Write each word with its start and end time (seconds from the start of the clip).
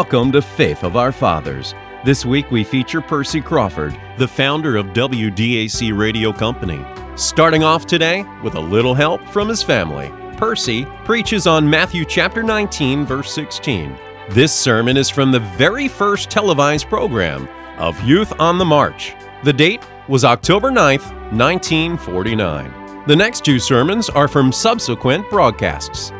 Welcome 0.00 0.32
to 0.32 0.40
Faith 0.40 0.82
of 0.82 0.96
Our 0.96 1.12
Fathers. 1.12 1.74
This 2.06 2.24
week 2.24 2.50
we 2.50 2.64
feature 2.64 3.02
Percy 3.02 3.42
Crawford, 3.42 3.94
the 4.16 4.26
founder 4.26 4.78
of 4.78 4.86
WDAC 4.94 5.94
Radio 5.94 6.32
Company. 6.32 6.82
Starting 7.16 7.62
off 7.64 7.84
today 7.84 8.24
with 8.42 8.54
a 8.54 8.60
little 8.60 8.94
help 8.94 9.22
from 9.28 9.46
his 9.46 9.62
family. 9.62 10.10
Percy 10.38 10.86
preaches 11.04 11.46
on 11.46 11.68
Matthew 11.68 12.06
chapter 12.06 12.42
19 12.42 13.04
verse 13.04 13.30
16. 13.34 13.94
This 14.30 14.54
sermon 14.54 14.96
is 14.96 15.10
from 15.10 15.32
the 15.32 15.40
very 15.58 15.86
first 15.86 16.30
televised 16.30 16.88
program 16.88 17.46
of 17.76 18.02
Youth 18.02 18.32
on 18.40 18.56
the 18.56 18.64
March. 18.64 19.14
The 19.44 19.52
date 19.52 19.82
was 20.08 20.24
October 20.24 20.70
9th, 20.70 21.12
1949. 21.30 23.04
The 23.06 23.16
next 23.16 23.44
two 23.44 23.58
sermons 23.58 24.08
are 24.08 24.28
from 24.28 24.50
subsequent 24.50 25.28
broadcasts. 25.28 26.10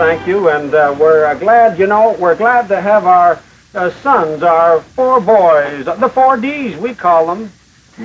Thank 0.00 0.26
you, 0.26 0.48
and 0.48 0.74
uh, 0.74 0.96
we're 0.98 1.26
uh, 1.26 1.34
glad, 1.34 1.78
you 1.78 1.86
know, 1.86 2.16
we're 2.18 2.34
glad 2.34 2.68
to 2.68 2.80
have 2.80 3.04
our 3.04 3.38
uh, 3.74 3.90
sons, 4.00 4.42
our 4.42 4.80
four 4.80 5.20
boys, 5.20 5.84
the 5.84 6.08
four 6.08 6.38
Ds, 6.38 6.80
we 6.80 6.94
call 6.94 7.26
them. 7.26 7.52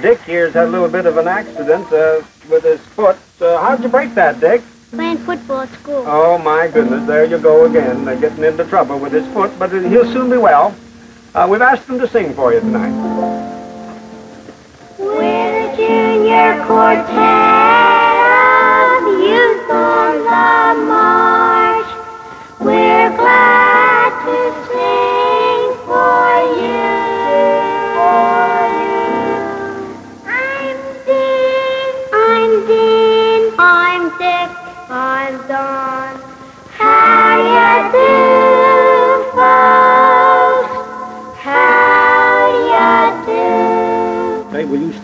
Dick 0.02 0.20
here's 0.20 0.53
had 0.53 0.67
a 0.67 0.70
little 0.70 0.89
bit 0.89 1.05
of 1.05 1.16
an 1.16 1.30
accident 1.30 1.89
uh, 1.94 2.22
with 2.50 2.66
his 2.66 2.81
foot. 2.81 3.16
Uh, 3.39 3.62
how'd 3.62 3.81
you 3.81 3.88
break 3.88 4.13
that, 4.13 4.41
Dick? 4.41 4.62
Playing 4.91 5.20
football 5.20 5.62
at 5.62 5.70
school. 5.70 6.03
Oh, 6.05 6.38
my 6.38 6.67
goodness, 6.67 7.08
there 7.08 7.23
you 7.23 7.38
go 7.38 7.63
again, 7.63 8.05
uh, 8.05 8.16
getting 8.16 8.44
into 8.44 8.66
trouble 8.66 9.00
with 9.00 9.14
his 9.14 9.25
foot, 9.27 9.58
but 9.58 9.72
he'll 9.72 10.12
soon 10.12 10.30
be 10.30 10.36
well. 10.36 10.75
Uh, 11.34 11.48
we've 11.50 11.62
asked 11.62 11.88
him 11.88 11.98
to 12.00 12.09
sing 12.09 12.34
for 12.34 12.53
you 12.53 12.59
tonight. 12.59 12.91
We're 15.00 15.69
the 15.69 15.78
junior 15.78 16.66
quartet 16.66 17.55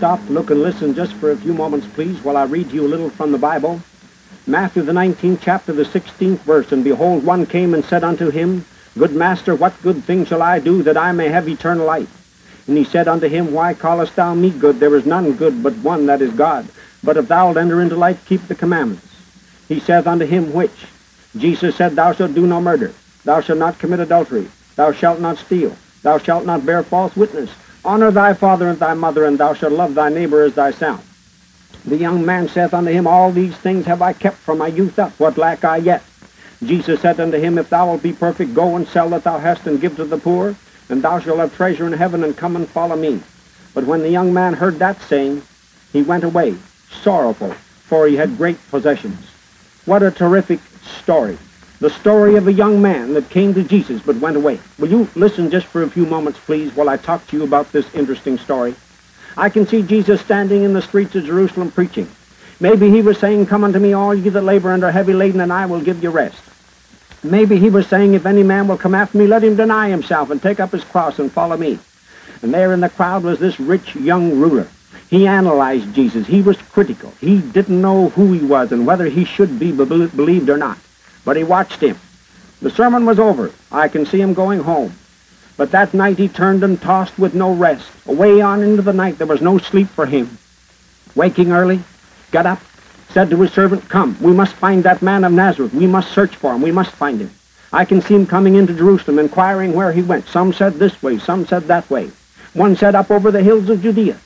stop, 0.01 0.29
look, 0.31 0.49
and 0.49 0.63
listen 0.63 0.95
just 0.95 1.13
for 1.13 1.29
a 1.29 1.37
few 1.37 1.53
moments, 1.53 1.85
please, 1.93 2.23
while 2.23 2.35
I 2.35 2.45
read 2.45 2.71
you 2.71 2.83
a 2.83 2.89
little 2.89 3.11
from 3.11 3.31
the 3.31 3.37
Bible? 3.37 3.79
Matthew, 4.47 4.81
the 4.81 4.93
19th 4.93 5.41
chapter, 5.43 5.73
the 5.73 5.83
16th 5.83 6.39
verse. 6.39 6.71
And 6.71 6.83
behold, 6.83 7.23
one 7.23 7.45
came 7.45 7.75
and 7.75 7.85
said 7.85 8.03
unto 8.03 8.31
him, 8.31 8.65
Good 8.97 9.13
master, 9.13 9.53
what 9.53 9.79
good 9.83 10.03
thing 10.03 10.25
shall 10.25 10.41
I 10.41 10.57
do 10.57 10.81
that 10.81 10.97
I 10.97 11.11
may 11.11 11.29
have 11.29 11.47
eternal 11.47 11.85
life? 11.85 12.09
And 12.67 12.75
he 12.75 12.83
said 12.83 13.07
unto 13.07 13.27
him, 13.27 13.53
Why 13.53 13.75
callest 13.75 14.15
thou 14.15 14.33
me 14.33 14.49
good? 14.49 14.79
There 14.79 14.95
is 14.95 15.05
none 15.05 15.33
good 15.33 15.61
but 15.61 15.73
one, 15.75 16.07
that 16.07 16.23
is 16.23 16.33
God. 16.33 16.67
But 17.03 17.17
if 17.17 17.27
thou 17.27 17.45
wilt 17.45 17.57
enter 17.57 17.79
into 17.79 17.95
life, 17.95 18.25
keep 18.25 18.47
the 18.47 18.55
commandments. 18.55 19.05
He 19.67 19.79
saith 19.79 20.07
unto 20.07 20.25
him, 20.25 20.51
Which? 20.51 20.87
Jesus 21.37 21.75
said, 21.75 21.95
Thou 21.95 22.13
shalt 22.13 22.33
do 22.33 22.47
no 22.47 22.59
murder. 22.59 22.91
Thou 23.23 23.41
shalt 23.41 23.59
not 23.59 23.77
commit 23.77 23.99
adultery. 23.99 24.49
Thou 24.77 24.93
shalt 24.93 25.19
not 25.19 25.37
steal. 25.37 25.77
Thou 26.01 26.17
shalt 26.17 26.47
not 26.47 26.65
bear 26.65 26.81
false 26.81 27.15
witness. 27.15 27.51
Honor 27.83 28.11
thy 28.11 28.33
father 28.35 28.67
and 28.67 28.79
thy 28.79 28.93
mother, 28.93 29.25
and 29.25 29.39
thou 29.39 29.53
shalt 29.55 29.73
love 29.73 29.95
thy 29.95 30.09
neighbor 30.09 30.43
as 30.43 30.53
thyself. 30.53 31.03
The 31.85 31.97
young 31.97 32.23
man 32.23 32.47
saith 32.47 32.75
unto 32.75 32.91
him, 32.91 33.07
All 33.07 33.31
these 33.31 33.55
things 33.55 33.87
have 33.87 34.03
I 34.03 34.13
kept 34.13 34.37
from 34.37 34.59
my 34.59 34.67
youth 34.67 34.99
up. 34.99 35.13
What 35.19 35.37
lack 35.37 35.63
I 35.63 35.77
yet? 35.77 36.03
Jesus 36.63 37.01
said 37.01 37.19
unto 37.19 37.39
him, 37.39 37.57
If 37.57 37.69
thou 37.69 37.87
wilt 37.87 38.03
be 38.03 38.13
perfect, 38.13 38.53
go 38.53 38.75
and 38.75 38.87
sell 38.87 39.09
that 39.09 39.23
thou 39.23 39.39
hast, 39.39 39.65
and 39.65 39.81
give 39.81 39.95
to 39.95 40.05
the 40.05 40.19
poor, 40.19 40.55
and 40.89 41.01
thou 41.01 41.19
shalt 41.19 41.39
have 41.39 41.55
treasure 41.55 41.87
in 41.87 41.93
heaven, 41.93 42.23
and 42.23 42.37
come 42.37 42.55
and 42.55 42.69
follow 42.69 42.95
me. 42.95 43.19
But 43.73 43.85
when 43.85 44.01
the 44.01 44.09
young 44.09 44.31
man 44.31 44.53
heard 44.53 44.77
that 44.77 45.01
saying, 45.01 45.41
he 45.91 46.03
went 46.03 46.23
away, 46.23 46.55
sorrowful, 47.01 47.51
for 47.87 48.05
he 48.05 48.15
had 48.15 48.37
great 48.37 48.59
possessions. 48.69 49.17
What 49.85 50.03
a 50.03 50.11
terrific 50.11 50.59
story. 50.83 51.39
The 51.81 51.89
story 51.89 52.35
of 52.35 52.47
a 52.47 52.53
young 52.53 52.79
man 52.79 53.15
that 53.15 53.31
came 53.31 53.55
to 53.55 53.63
Jesus 53.63 54.03
but 54.05 54.15
went 54.17 54.37
away. 54.37 54.59
Will 54.77 54.89
you 54.89 55.09
listen 55.15 55.49
just 55.49 55.65
for 55.65 55.81
a 55.81 55.89
few 55.89 56.05
moments, 56.05 56.39
please, 56.45 56.71
while 56.75 56.89
I 56.89 56.97
talk 56.97 57.25
to 57.27 57.37
you 57.37 57.43
about 57.43 57.71
this 57.71 57.91
interesting 57.95 58.37
story? 58.37 58.75
I 59.35 59.49
can 59.49 59.65
see 59.65 59.81
Jesus 59.81 60.21
standing 60.21 60.61
in 60.61 60.73
the 60.73 60.83
streets 60.83 61.15
of 61.15 61.25
Jerusalem 61.25 61.71
preaching. 61.71 62.07
Maybe 62.59 62.91
he 62.91 63.01
was 63.01 63.17
saying, 63.17 63.47
Come 63.47 63.63
unto 63.63 63.79
me, 63.79 63.93
all 63.93 64.13
ye 64.13 64.29
that 64.29 64.43
labor 64.43 64.71
and 64.71 64.83
are 64.83 64.91
heavy 64.91 65.13
laden, 65.13 65.41
and 65.41 65.51
I 65.51 65.65
will 65.65 65.81
give 65.81 66.03
you 66.03 66.11
rest. 66.11 66.37
Maybe 67.23 67.57
he 67.57 67.71
was 67.71 67.87
saying, 67.87 68.13
If 68.13 68.27
any 68.27 68.43
man 68.43 68.67
will 68.67 68.77
come 68.77 68.93
after 68.93 69.17
me, 69.17 69.25
let 69.25 69.43
him 69.43 69.55
deny 69.55 69.89
himself 69.89 70.29
and 70.29 70.39
take 70.39 70.59
up 70.59 70.71
his 70.71 70.83
cross 70.83 71.17
and 71.17 71.31
follow 71.31 71.57
me. 71.57 71.79
And 72.43 72.53
there 72.53 72.73
in 72.73 72.81
the 72.81 72.89
crowd 72.89 73.23
was 73.23 73.39
this 73.39 73.59
rich 73.59 73.95
young 73.95 74.39
ruler. 74.39 74.67
He 75.09 75.25
analyzed 75.25 75.95
Jesus. 75.95 76.27
He 76.27 76.43
was 76.43 76.57
critical. 76.57 77.11
He 77.19 77.39
didn't 77.41 77.81
know 77.81 78.09
who 78.09 78.33
he 78.33 78.45
was 78.45 78.71
and 78.71 78.85
whether 78.85 79.05
he 79.05 79.25
should 79.25 79.57
be- 79.57 79.71
believed 79.71 80.47
or 80.47 80.57
not. 80.57 80.77
But 81.23 81.37
he 81.37 81.43
watched 81.43 81.81
him. 81.81 81.97
The 82.61 82.69
sermon 82.69 83.05
was 83.05 83.19
over. 83.19 83.51
I 83.71 83.87
can 83.87 84.05
see 84.05 84.21
him 84.21 84.33
going 84.33 84.59
home. 84.59 84.93
But 85.57 85.71
that 85.71 85.93
night 85.93 86.17
he 86.17 86.27
turned 86.27 86.63
and 86.63 86.81
tossed 86.81 87.17
with 87.19 87.33
no 87.33 87.53
rest. 87.53 87.87
Away 88.07 88.41
on 88.41 88.61
into 88.61 88.81
the 88.81 88.93
night 88.93 89.17
there 89.17 89.27
was 89.27 89.41
no 89.41 89.57
sleep 89.57 89.87
for 89.87 90.05
him. 90.05 90.37
Waking 91.15 91.51
early, 91.51 91.81
got 92.31 92.45
up, 92.45 92.61
said 93.09 93.29
to 93.29 93.41
his 93.41 93.51
servant, 93.51 93.89
Come, 93.89 94.17
we 94.21 94.31
must 94.31 94.53
find 94.53 94.83
that 94.83 95.01
man 95.01 95.23
of 95.23 95.33
Nazareth. 95.33 95.73
We 95.73 95.87
must 95.87 96.11
search 96.11 96.35
for 96.35 96.53
him. 96.53 96.61
We 96.61 96.71
must 96.71 96.91
find 96.91 97.19
him. 97.19 97.31
I 97.73 97.85
can 97.85 98.01
see 98.01 98.15
him 98.15 98.25
coming 98.25 98.55
into 98.55 98.73
Jerusalem, 98.73 99.19
inquiring 99.19 99.73
where 99.73 99.91
he 99.91 100.01
went. 100.01 100.27
Some 100.27 100.53
said 100.53 100.73
this 100.73 101.01
way, 101.01 101.17
some 101.17 101.45
said 101.45 101.63
that 101.63 101.89
way. 101.89 102.11
One 102.53 102.75
said 102.75 102.95
up 102.95 103.11
over 103.11 103.31
the 103.31 103.43
hills 103.43 103.69
of 103.69 103.81
Judea. 103.81 104.17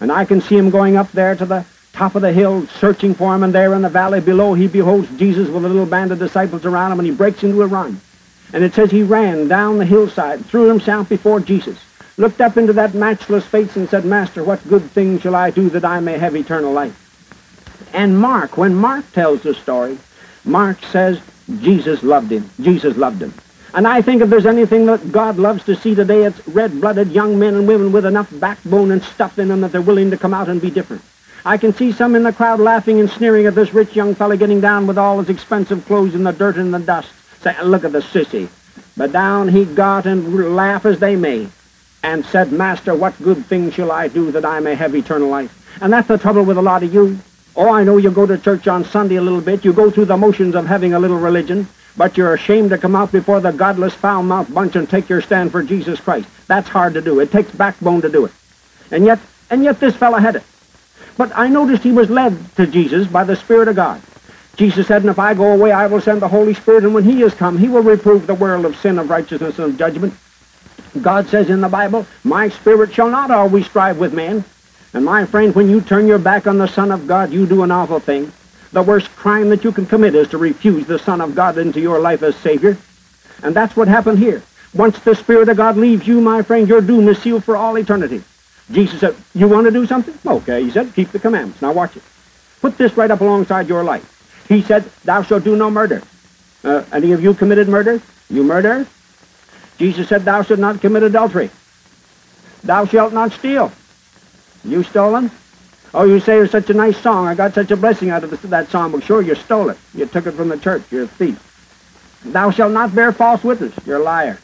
And 0.00 0.12
I 0.12 0.24
can 0.24 0.40
see 0.40 0.56
him 0.56 0.70
going 0.70 0.96
up 0.96 1.10
there 1.12 1.34
to 1.34 1.46
the 1.46 1.64
top 1.96 2.14
of 2.14 2.22
the 2.22 2.32
hill, 2.32 2.66
searching 2.78 3.14
for 3.14 3.34
him, 3.34 3.42
and 3.42 3.54
there 3.54 3.72
in 3.74 3.80
the 3.80 3.88
valley 3.88 4.20
below 4.20 4.52
he 4.52 4.68
beholds 4.68 5.08
Jesus 5.18 5.48
with 5.48 5.64
a 5.64 5.68
little 5.68 5.86
band 5.86 6.12
of 6.12 6.18
disciples 6.18 6.66
around 6.66 6.92
him, 6.92 7.00
and 7.00 7.08
he 7.08 7.14
breaks 7.14 7.42
into 7.42 7.62
a 7.62 7.66
run. 7.66 8.00
And 8.52 8.62
it 8.62 8.74
says 8.74 8.90
he 8.90 9.02
ran 9.02 9.48
down 9.48 9.78
the 9.78 9.86
hillside, 9.86 10.44
threw 10.44 10.68
himself 10.68 11.08
before 11.08 11.40
Jesus, 11.40 11.78
looked 12.18 12.40
up 12.40 12.58
into 12.58 12.74
that 12.74 12.94
matchless 12.94 13.46
face 13.46 13.76
and 13.76 13.88
said, 13.88 14.04
Master, 14.04 14.44
what 14.44 14.66
good 14.68 14.82
thing 14.90 15.18
shall 15.18 15.34
I 15.34 15.50
do 15.50 15.70
that 15.70 15.84
I 15.84 16.00
may 16.00 16.18
have 16.18 16.36
eternal 16.36 16.72
life? 16.72 17.02
And 17.94 18.20
Mark, 18.20 18.56
when 18.58 18.74
Mark 18.74 19.10
tells 19.12 19.42
the 19.42 19.54
story, 19.54 19.98
Mark 20.44 20.82
says 20.84 21.20
Jesus 21.60 22.02
loved 22.02 22.30
him. 22.30 22.48
Jesus 22.60 22.96
loved 22.96 23.22
him. 23.22 23.32
And 23.72 23.88
I 23.88 24.02
think 24.02 24.22
if 24.22 24.28
there's 24.28 24.46
anything 24.46 24.86
that 24.86 25.12
God 25.12 25.38
loves 25.38 25.64
to 25.64 25.74
see 25.74 25.94
today, 25.94 26.24
it's 26.24 26.46
red-blooded 26.48 27.10
young 27.10 27.38
men 27.38 27.54
and 27.54 27.66
women 27.66 27.90
with 27.90 28.06
enough 28.06 28.28
backbone 28.38 28.90
and 28.90 29.02
stuff 29.02 29.38
in 29.38 29.48
them 29.48 29.62
that 29.62 29.72
they're 29.72 29.80
willing 29.80 30.10
to 30.10 30.18
come 30.18 30.34
out 30.34 30.48
and 30.48 30.60
be 30.60 30.70
different. 30.70 31.02
I 31.46 31.58
can 31.58 31.72
see 31.72 31.92
some 31.92 32.16
in 32.16 32.24
the 32.24 32.32
crowd 32.32 32.58
laughing 32.58 32.98
and 32.98 33.08
sneering 33.08 33.46
at 33.46 33.54
this 33.54 33.72
rich 33.72 33.94
young 33.94 34.16
fellow 34.16 34.36
getting 34.36 34.60
down 34.60 34.88
with 34.88 34.98
all 34.98 35.20
his 35.20 35.28
expensive 35.28 35.86
clothes 35.86 36.16
in 36.16 36.24
the 36.24 36.32
dirt 36.32 36.56
and 36.56 36.74
the 36.74 36.80
dust, 36.80 37.08
saying, 37.40 37.60
look 37.62 37.84
at 37.84 37.92
the 37.92 38.00
sissy. 38.00 38.48
But 38.96 39.12
down 39.12 39.46
he 39.46 39.64
got 39.64 40.06
and 40.06 40.56
laugh 40.56 40.84
as 40.84 40.98
they 40.98 41.14
may, 41.14 41.46
and 42.02 42.26
said, 42.26 42.50
Master, 42.50 42.96
what 42.96 43.22
good 43.22 43.46
thing 43.46 43.70
shall 43.70 43.92
I 43.92 44.08
do 44.08 44.32
that 44.32 44.44
I 44.44 44.58
may 44.58 44.74
have 44.74 44.96
eternal 44.96 45.28
life? 45.28 45.78
And 45.80 45.92
that's 45.92 46.08
the 46.08 46.18
trouble 46.18 46.42
with 46.42 46.58
a 46.58 46.62
lot 46.62 46.82
of 46.82 46.92
you. 46.92 47.16
Oh, 47.54 47.72
I 47.72 47.84
know 47.84 47.98
you 47.98 48.10
go 48.10 48.26
to 48.26 48.36
church 48.36 48.66
on 48.66 48.84
Sunday 48.84 49.14
a 49.14 49.22
little 49.22 49.40
bit. 49.40 49.64
You 49.64 49.72
go 49.72 49.88
through 49.88 50.06
the 50.06 50.16
motions 50.16 50.56
of 50.56 50.66
having 50.66 50.94
a 50.94 50.98
little 50.98 51.16
religion, 51.16 51.68
but 51.96 52.16
you're 52.16 52.34
ashamed 52.34 52.70
to 52.70 52.78
come 52.78 52.96
out 52.96 53.12
before 53.12 53.38
the 53.38 53.52
godless, 53.52 53.94
foul-mouthed 53.94 54.52
bunch 54.52 54.74
and 54.74 54.90
take 54.90 55.08
your 55.08 55.22
stand 55.22 55.52
for 55.52 55.62
Jesus 55.62 56.00
Christ. 56.00 56.28
That's 56.48 56.68
hard 56.68 56.94
to 56.94 57.00
do. 57.00 57.20
It 57.20 57.30
takes 57.30 57.52
backbone 57.52 58.02
to 58.02 58.08
do 58.08 58.24
it. 58.24 58.32
And 58.90 59.04
yet, 59.04 59.20
and 59.48 59.62
yet 59.62 59.78
this 59.78 59.94
fellow 59.94 60.18
had 60.18 60.34
it. 60.34 60.42
But 61.16 61.32
I 61.34 61.48
noticed 61.48 61.82
he 61.82 61.92
was 61.92 62.10
led 62.10 62.36
to 62.56 62.66
Jesus 62.66 63.06
by 63.06 63.24
the 63.24 63.36
Spirit 63.36 63.68
of 63.68 63.76
God. 63.76 64.02
Jesus 64.56 64.86
said, 64.86 65.02
and 65.02 65.10
if 65.10 65.18
I 65.18 65.34
go 65.34 65.52
away, 65.52 65.72
I 65.72 65.86
will 65.86 66.00
send 66.00 66.22
the 66.22 66.28
Holy 66.28 66.54
Spirit, 66.54 66.84
and 66.84 66.94
when 66.94 67.04
he 67.04 67.22
is 67.22 67.34
come, 67.34 67.58
he 67.58 67.68
will 67.68 67.82
reprove 67.82 68.26
the 68.26 68.34
world 68.34 68.64
of 68.64 68.76
sin, 68.76 68.98
of 68.98 69.10
righteousness, 69.10 69.58
and 69.58 69.72
of 69.72 69.78
judgment. 69.78 70.14
God 71.02 71.28
says 71.28 71.50
in 71.50 71.60
the 71.60 71.68
Bible, 71.68 72.06
my 72.24 72.48
spirit 72.48 72.92
shall 72.92 73.10
not 73.10 73.30
always 73.30 73.66
strive 73.66 73.98
with 73.98 74.14
man. 74.14 74.44
And 74.94 75.04
my 75.04 75.26
friend, 75.26 75.54
when 75.54 75.68
you 75.68 75.82
turn 75.82 76.06
your 76.06 76.18
back 76.18 76.46
on 76.46 76.56
the 76.56 76.68
Son 76.68 76.90
of 76.90 77.06
God, 77.06 77.32
you 77.32 77.46
do 77.46 77.62
an 77.62 77.70
awful 77.70 78.00
thing. 78.00 78.32
The 78.72 78.82
worst 78.82 79.10
crime 79.16 79.50
that 79.50 79.62
you 79.62 79.72
can 79.72 79.84
commit 79.84 80.14
is 80.14 80.28
to 80.28 80.38
refuse 80.38 80.86
the 80.86 80.98
Son 80.98 81.20
of 81.20 81.34
God 81.34 81.58
into 81.58 81.80
your 81.80 82.00
life 82.00 82.22
as 82.22 82.34
Savior. 82.36 82.78
And 83.42 83.54
that's 83.54 83.76
what 83.76 83.88
happened 83.88 84.18
here. 84.18 84.42
Once 84.74 84.98
the 85.00 85.14
Spirit 85.14 85.50
of 85.50 85.58
God 85.58 85.76
leaves 85.76 86.06
you, 86.06 86.20
my 86.20 86.42
friend, 86.42 86.66
your 86.68 86.80
doom 86.80 87.08
is 87.08 87.18
sealed 87.18 87.44
for 87.44 87.56
all 87.56 87.76
eternity. 87.76 88.22
Jesus 88.70 89.00
said, 89.00 89.14
you 89.34 89.48
want 89.48 89.66
to 89.66 89.70
do 89.70 89.86
something? 89.86 90.18
Okay, 90.26 90.64
he 90.64 90.70
said, 90.70 90.92
keep 90.94 91.12
the 91.12 91.18
commandments. 91.18 91.62
Now 91.62 91.72
watch 91.72 91.96
it. 91.96 92.02
Put 92.60 92.78
this 92.78 92.96
right 92.96 93.10
up 93.10 93.20
alongside 93.20 93.68
your 93.68 93.84
life. 93.84 94.44
He 94.48 94.62
said, 94.62 94.84
thou 95.04 95.22
shalt 95.22 95.44
do 95.44 95.56
no 95.56 95.70
murder. 95.70 96.02
Uh, 96.64 96.84
any 96.92 97.12
of 97.12 97.22
you 97.22 97.32
committed 97.32 97.68
murder? 97.68 98.02
You 98.28 98.42
murder? 98.42 98.86
Jesus 99.78 100.08
said, 100.08 100.24
Thou 100.24 100.42
shalt 100.42 100.58
not 100.58 100.80
commit 100.80 101.02
adultery. 101.02 101.50
Thou 102.64 102.86
shalt 102.86 103.12
not 103.12 103.32
steal. 103.32 103.70
You 104.64 104.82
stolen? 104.82 105.30
Oh, 105.94 106.04
you 106.04 106.18
say 106.18 106.38
it's 106.38 106.52
such 106.52 106.68
a 106.70 106.74
nice 106.74 106.96
song. 106.98 107.26
I 107.26 107.34
got 107.34 107.54
such 107.54 107.70
a 107.70 107.76
blessing 107.76 108.10
out 108.10 108.24
of 108.24 108.42
that 108.50 108.68
song. 108.70 108.92
Well, 108.92 109.00
sure, 109.00 109.22
you 109.22 109.34
stole 109.34 109.70
it. 109.70 109.78
You 109.94 110.06
took 110.06 110.26
it 110.26 110.32
from 110.32 110.48
the 110.48 110.58
church. 110.58 110.82
You're 110.90 111.04
a 111.04 111.08
thief. 111.08 111.42
Thou 112.24 112.50
shalt 112.50 112.72
not 112.72 112.94
bear 112.94 113.12
false 113.12 113.44
witness. 113.44 113.72
You're 113.86 114.00
a 114.00 114.02
liar. 114.02 114.38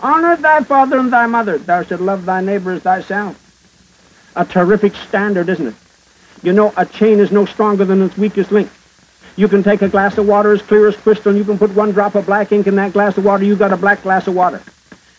Honor 0.00 0.36
thy 0.36 0.62
father 0.62 0.98
and 0.98 1.12
thy 1.12 1.26
mother. 1.26 1.58
Thou 1.58 1.82
shalt 1.82 2.00
love 2.00 2.24
thy 2.24 2.40
neighbor 2.40 2.72
as 2.72 2.82
thyself. 2.82 3.36
A 4.36 4.44
terrific 4.44 4.94
standard, 4.94 5.48
isn't 5.48 5.66
it? 5.66 5.74
You 6.42 6.52
know, 6.52 6.72
a 6.76 6.86
chain 6.86 7.18
is 7.18 7.32
no 7.32 7.44
stronger 7.46 7.84
than 7.84 8.02
its 8.02 8.16
weakest 8.16 8.52
link. 8.52 8.70
You 9.36 9.48
can 9.48 9.62
take 9.62 9.82
a 9.82 9.88
glass 9.88 10.18
of 10.18 10.26
water 10.26 10.52
as 10.52 10.62
clear 10.62 10.86
as 10.86 10.96
crystal, 10.96 11.30
and 11.30 11.38
you 11.38 11.44
can 11.44 11.58
put 11.58 11.74
one 11.74 11.92
drop 11.92 12.14
of 12.14 12.26
black 12.26 12.52
ink 12.52 12.66
in 12.66 12.76
that 12.76 12.92
glass 12.92 13.16
of 13.16 13.24
water. 13.24 13.44
you've 13.44 13.58
got 13.58 13.72
a 13.72 13.76
black 13.76 14.02
glass 14.02 14.26
of 14.26 14.34
water. 14.34 14.62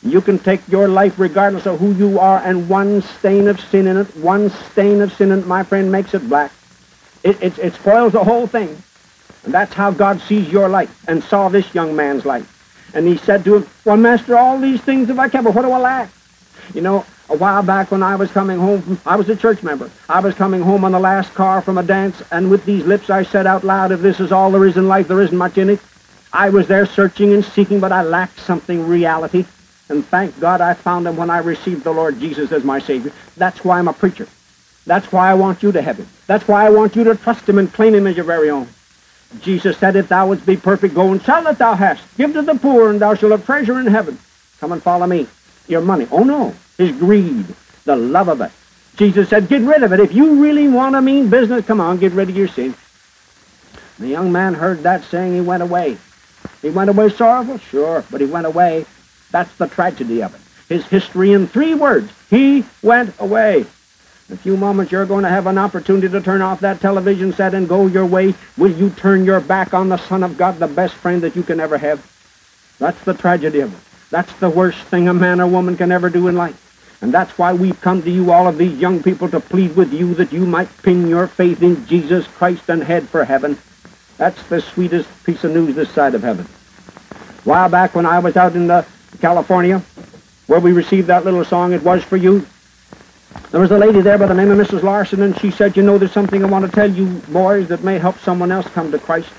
You 0.01 0.21
can 0.21 0.39
take 0.39 0.65
your 0.69 0.87
life 0.87 1.19
regardless 1.19 1.65
of 1.65 1.79
who 1.79 1.93
you 1.93 2.19
are, 2.19 2.39
and 2.39 2.69
one 2.69 3.01
stain 3.01 3.47
of 3.49 3.59
sin 3.59 3.87
in 3.87 3.97
it, 3.97 4.15
one 4.17 4.49
stain 4.49 5.01
of 5.01 5.11
sin 5.13 5.31
in 5.31 5.39
it, 5.39 5.47
my 5.47 5.63
friend, 5.63 5.91
makes 5.91 6.13
it 6.13 6.27
black. 6.29 6.51
It, 7.23 7.41
it, 7.41 7.59
it 7.59 7.73
spoils 7.73 8.13
the 8.13 8.23
whole 8.23 8.47
thing. 8.47 8.81
And 9.43 9.53
that's 9.53 9.73
how 9.73 9.91
God 9.91 10.21
sees 10.21 10.49
your 10.49 10.69
life 10.69 11.03
and 11.07 11.23
saw 11.23 11.49
this 11.49 11.73
young 11.73 11.95
man's 11.95 12.25
life. 12.25 12.58
And 12.93 13.07
he 13.07 13.17
said 13.17 13.43
to 13.45 13.57
him, 13.57 13.67
Well, 13.85 13.97
Master, 13.97 14.37
all 14.37 14.59
these 14.59 14.81
things 14.81 15.07
have 15.09 15.19
I 15.19 15.29
kept, 15.29 15.43
but 15.43 15.53
what 15.53 15.63
do 15.63 15.71
I 15.71 15.77
lack? 15.77 16.09
You 16.73 16.81
know, 16.81 17.05
a 17.29 17.37
while 17.37 17.61
back 17.63 17.91
when 17.91 18.01
I 18.03 18.15
was 18.15 18.31
coming 18.31 18.59
home 18.59 18.81
from, 18.81 18.99
I 19.05 19.15
was 19.15 19.29
a 19.29 19.35
church 19.35 19.61
member. 19.63 19.89
I 20.07 20.19
was 20.19 20.33
coming 20.35 20.61
home 20.61 20.83
on 20.83 20.91
the 20.91 20.99
last 20.99 21.33
car 21.33 21.61
from 21.61 21.77
a 21.77 21.83
dance, 21.83 22.21
and 22.31 22.49
with 22.49 22.65
these 22.65 22.85
lips 22.85 23.09
I 23.09 23.23
said 23.23 23.45
out 23.45 23.63
loud, 23.63 23.91
if 23.91 24.01
this 24.01 24.19
is 24.19 24.31
all 24.31 24.51
there 24.51 24.65
is 24.65 24.77
in 24.77 24.87
life, 24.87 25.07
there 25.07 25.21
isn't 25.21 25.37
much 25.37 25.57
in 25.57 25.69
it. 25.69 25.79
I 26.33 26.49
was 26.49 26.67
there 26.67 26.85
searching 26.85 27.33
and 27.33 27.43
seeking, 27.43 27.79
but 27.79 27.91
I 27.91 28.03
lacked 28.03 28.39
something 28.39 28.87
reality. 28.87 29.45
And 29.89 30.05
thank 30.05 30.39
God 30.39 30.61
I 30.61 30.75
found 30.75 31.07
him 31.07 31.17
when 31.17 31.31
I 31.31 31.39
received 31.39 31.83
the 31.83 31.91
Lord 31.91 32.19
Jesus 32.19 32.51
as 32.51 32.63
my 32.63 32.79
Savior. 32.79 33.11
That's 33.37 33.63
why 33.63 33.79
I'm 33.79 33.87
a 33.87 33.93
preacher. 33.93 34.27
That's 34.85 35.11
why 35.11 35.29
I 35.29 35.33
want 35.33 35.63
you 35.63 35.71
to 35.71 35.81
have 35.81 35.97
him. 35.97 36.07
That's 36.27 36.47
why 36.47 36.65
I 36.65 36.69
want 36.69 36.95
you 36.95 37.03
to 37.05 37.15
trust 37.15 37.49
him 37.49 37.57
and 37.57 37.71
claim 37.71 37.95
him 37.95 38.05
as 38.05 38.15
your 38.15 38.25
very 38.25 38.49
own. 38.49 38.67
Jesus 39.41 39.77
said, 39.77 39.95
If 39.95 40.09
thou 40.09 40.27
wouldst 40.27 40.45
be 40.45 40.57
perfect, 40.57 40.95
go 40.95 41.11
and 41.11 41.21
sell 41.21 41.43
that 41.43 41.57
thou 41.57 41.75
hast. 41.75 42.03
Give 42.17 42.33
to 42.33 42.41
the 42.41 42.55
poor, 42.55 42.89
and 42.89 42.99
thou 42.99 43.13
shalt 43.13 43.31
have 43.31 43.45
treasure 43.45 43.79
in 43.79 43.87
heaven. 43.87 44.17
Come 44.59 44.71
and 44.71 44.81
follow 44.81 45.05
me. 45.05 45.27
Your 45.67 45.81
money. 45.81 46.07
Oh, 46.11 46.23
no. 46.23 46.53
His 46.77 46.91
greed. 46.91 47.45
The 47.85 47.95
love 47.95 48.27
of 48.27 48.41
it. 48.41 48.51
Jesus 48.95 49.29
said, 49.29 49.47
Get 49.47 49.61
rid 49.61 49.83
of 49.83 49.93
it. 49.93 49.99
If 49.99 50.13
you 50.13 50.41
really 50.41 50.67
want 50.67 50.95
to 50.95 51.01
mean 51.01 51.29
business, 51.29 51.65
come 51.65 51.79
on, 51.79 51.99
get 51.99 52.11
rid 52.13 52.29
of 52.29 52.35
your 52.35 52.47
sin. 52.47 52.73
The 53.99 54.07
young 54.07 54.31
man 54.31 54.53
heard 54.53 54.83
that 54.83 55.03
saying. 55.03 55.33
He 55.35 55.41
went 55.41 55.63
away. 55.63 55.97
He 56.61 56.69
went 56.69 56.89
away 56.89 57.09
sorrowful? 57.09 57.59
Sure, 57.59 58.03
but 58.09 58.21
he 58.21 58.27
went 58.27 58.47
away. 58.47 58.85
That's 59.31 59.53
the 59.57 59.67
tragedy 59.67 60.23
of 60.23 60.33
it. 60.33 60.41
His 60.67 60.85
history 60.85 61.33
in 61.33 61.47
three 61.47 61.73
words. 61.73 62.11
He 62.29 62.65
went 62.81 63.13
away. 63.19 63.65
In 64.29 64.35
a 64.35 64.37
few 64.37 64.55
moments, 64.55 64.91
you're 64.91 65.07
going 65.07 65.23
to 65.23 65.29
have 65.29 65.47
an 65.47 65.57
opportunity 65.57 66.07
to 66.07 66.21
turn 66.21 66.43
off 66.43 66.59
that 66.59 66.79
television 66.79 67.33
set 67.33 67.55
and 67.55 67.67
go 67.67 67.87
your 67.87 68.05
way. 68.05 68.35
Will 68.57 68.71
you 68.71 68.91
turn 68.91 69.25
your 69.25 69.39
back 69.39 69.73
on 69.73 69.89
the 69.89 69.97
Son 69.97 70.23
of 70.23 70.37
God, 70.37 70.59
the 70.59 70.67
best 70.67 70.93
friend 70.93 71.23
that 71.23 71.35
you 71.35 71.41
can 71.41 71.59
ever 71.59 71.79
have? 71.79 72.05
That's 72.77 73.03
the 73.05 73.15
tragedy 73.15 73.61
of 73.61 73.73
it. 73.73 73.79
That's 74.11 74.31
the 74.33 74.49
worst 74.49 74.77
thing 74.83 75.07
a 75.07 75.13
man 75.15 75.41
or 75.41 75.47
woman 75.47 75.77
can 75.77 75.91
ever 75.91 76.11
do 76.11 76.27
in 76.27 76.35
life. 76.35 76.99
And 77.01 77.11
that's 77.11 77.37
why 77.39 77.53
we've 77.53 77.79
come 77.81 78.03
to 78.03 78.11
you, 78.11 78.31
all 78.31 78.47
of 78.47 78.59
these 78.59 78.77
young 78.77 79.01
people, 79.01 79.29
to 79.29 79.39
plead 79.39 79.75
with 79.75 79.91
you 79.93 80.13
that 80.15 80.31
you 80.31 80.45
might 80.45 80.69
pin 80.83 81.07
your 81.07 81.25
faith 81.25 81.63
in 81.63 81.87
Jesus 81.87 82.27
Christ 82.27 82.69
and 82.69 82.83
head 82.83 83.09
for 83.09 83.23
heaven. 83.23 83.57
That's 84.17 84.41
the 84.43 84.61
sweetest 84.61 85.09
piece 85.23 85.43
of 85.43 85.53
news 85.53 85.75
this 85.75 85.89
side 85.89 86.13
of 86.13 86.21
heaven. 86.21 86.45
A 86.45 87.49
while 87.49 87.69
back 87.69 87.95
when 87.95 88.05
I 88.05 88.19
was 88.19 88.37
out 88.37 88.55
in 88.55 88.67
California, 89.21 89.79
where 90.45 90.59
we 90.59 90.71
received 90.71 91.07
that 91.07 91.25
little 91.25 91.45
song, 91.45 91.73
It 91.73 91.81
Was 91.81 92.03
For 92.03 92.17
You, 92.17 92.45
there 93.51 93.61
was 93.61 93.71
a 93.71 93.77
lady 93.77 94.01
there 94.01 94.17
by 94.17 94.27
the 94.27 94.33
name 94.33 94.51
of 94.51 94.57
Mrs. 94.57 94.83
Larson, 94.83 95.21
and 95.21 95.37
she 95.39 95.51
said, 95.51 95.75
you 95.75 95.83
know, 95.83 95.97
there's 95.97 96.11
something 96.11 96.43
I 96.43 96.47
want 96.47 96.65
to 96.65 96.71
tell 96.71 96.89
you 96.89 97.05
boys 97.29 97.67
that 97.69 97.83
may 97.83 97.97
help 97.97 98.17
someone 98.19 98.51
else 98.51 98.67
come 98.67 98.91
to 98.91 98.99
Christ. 98.99 99.29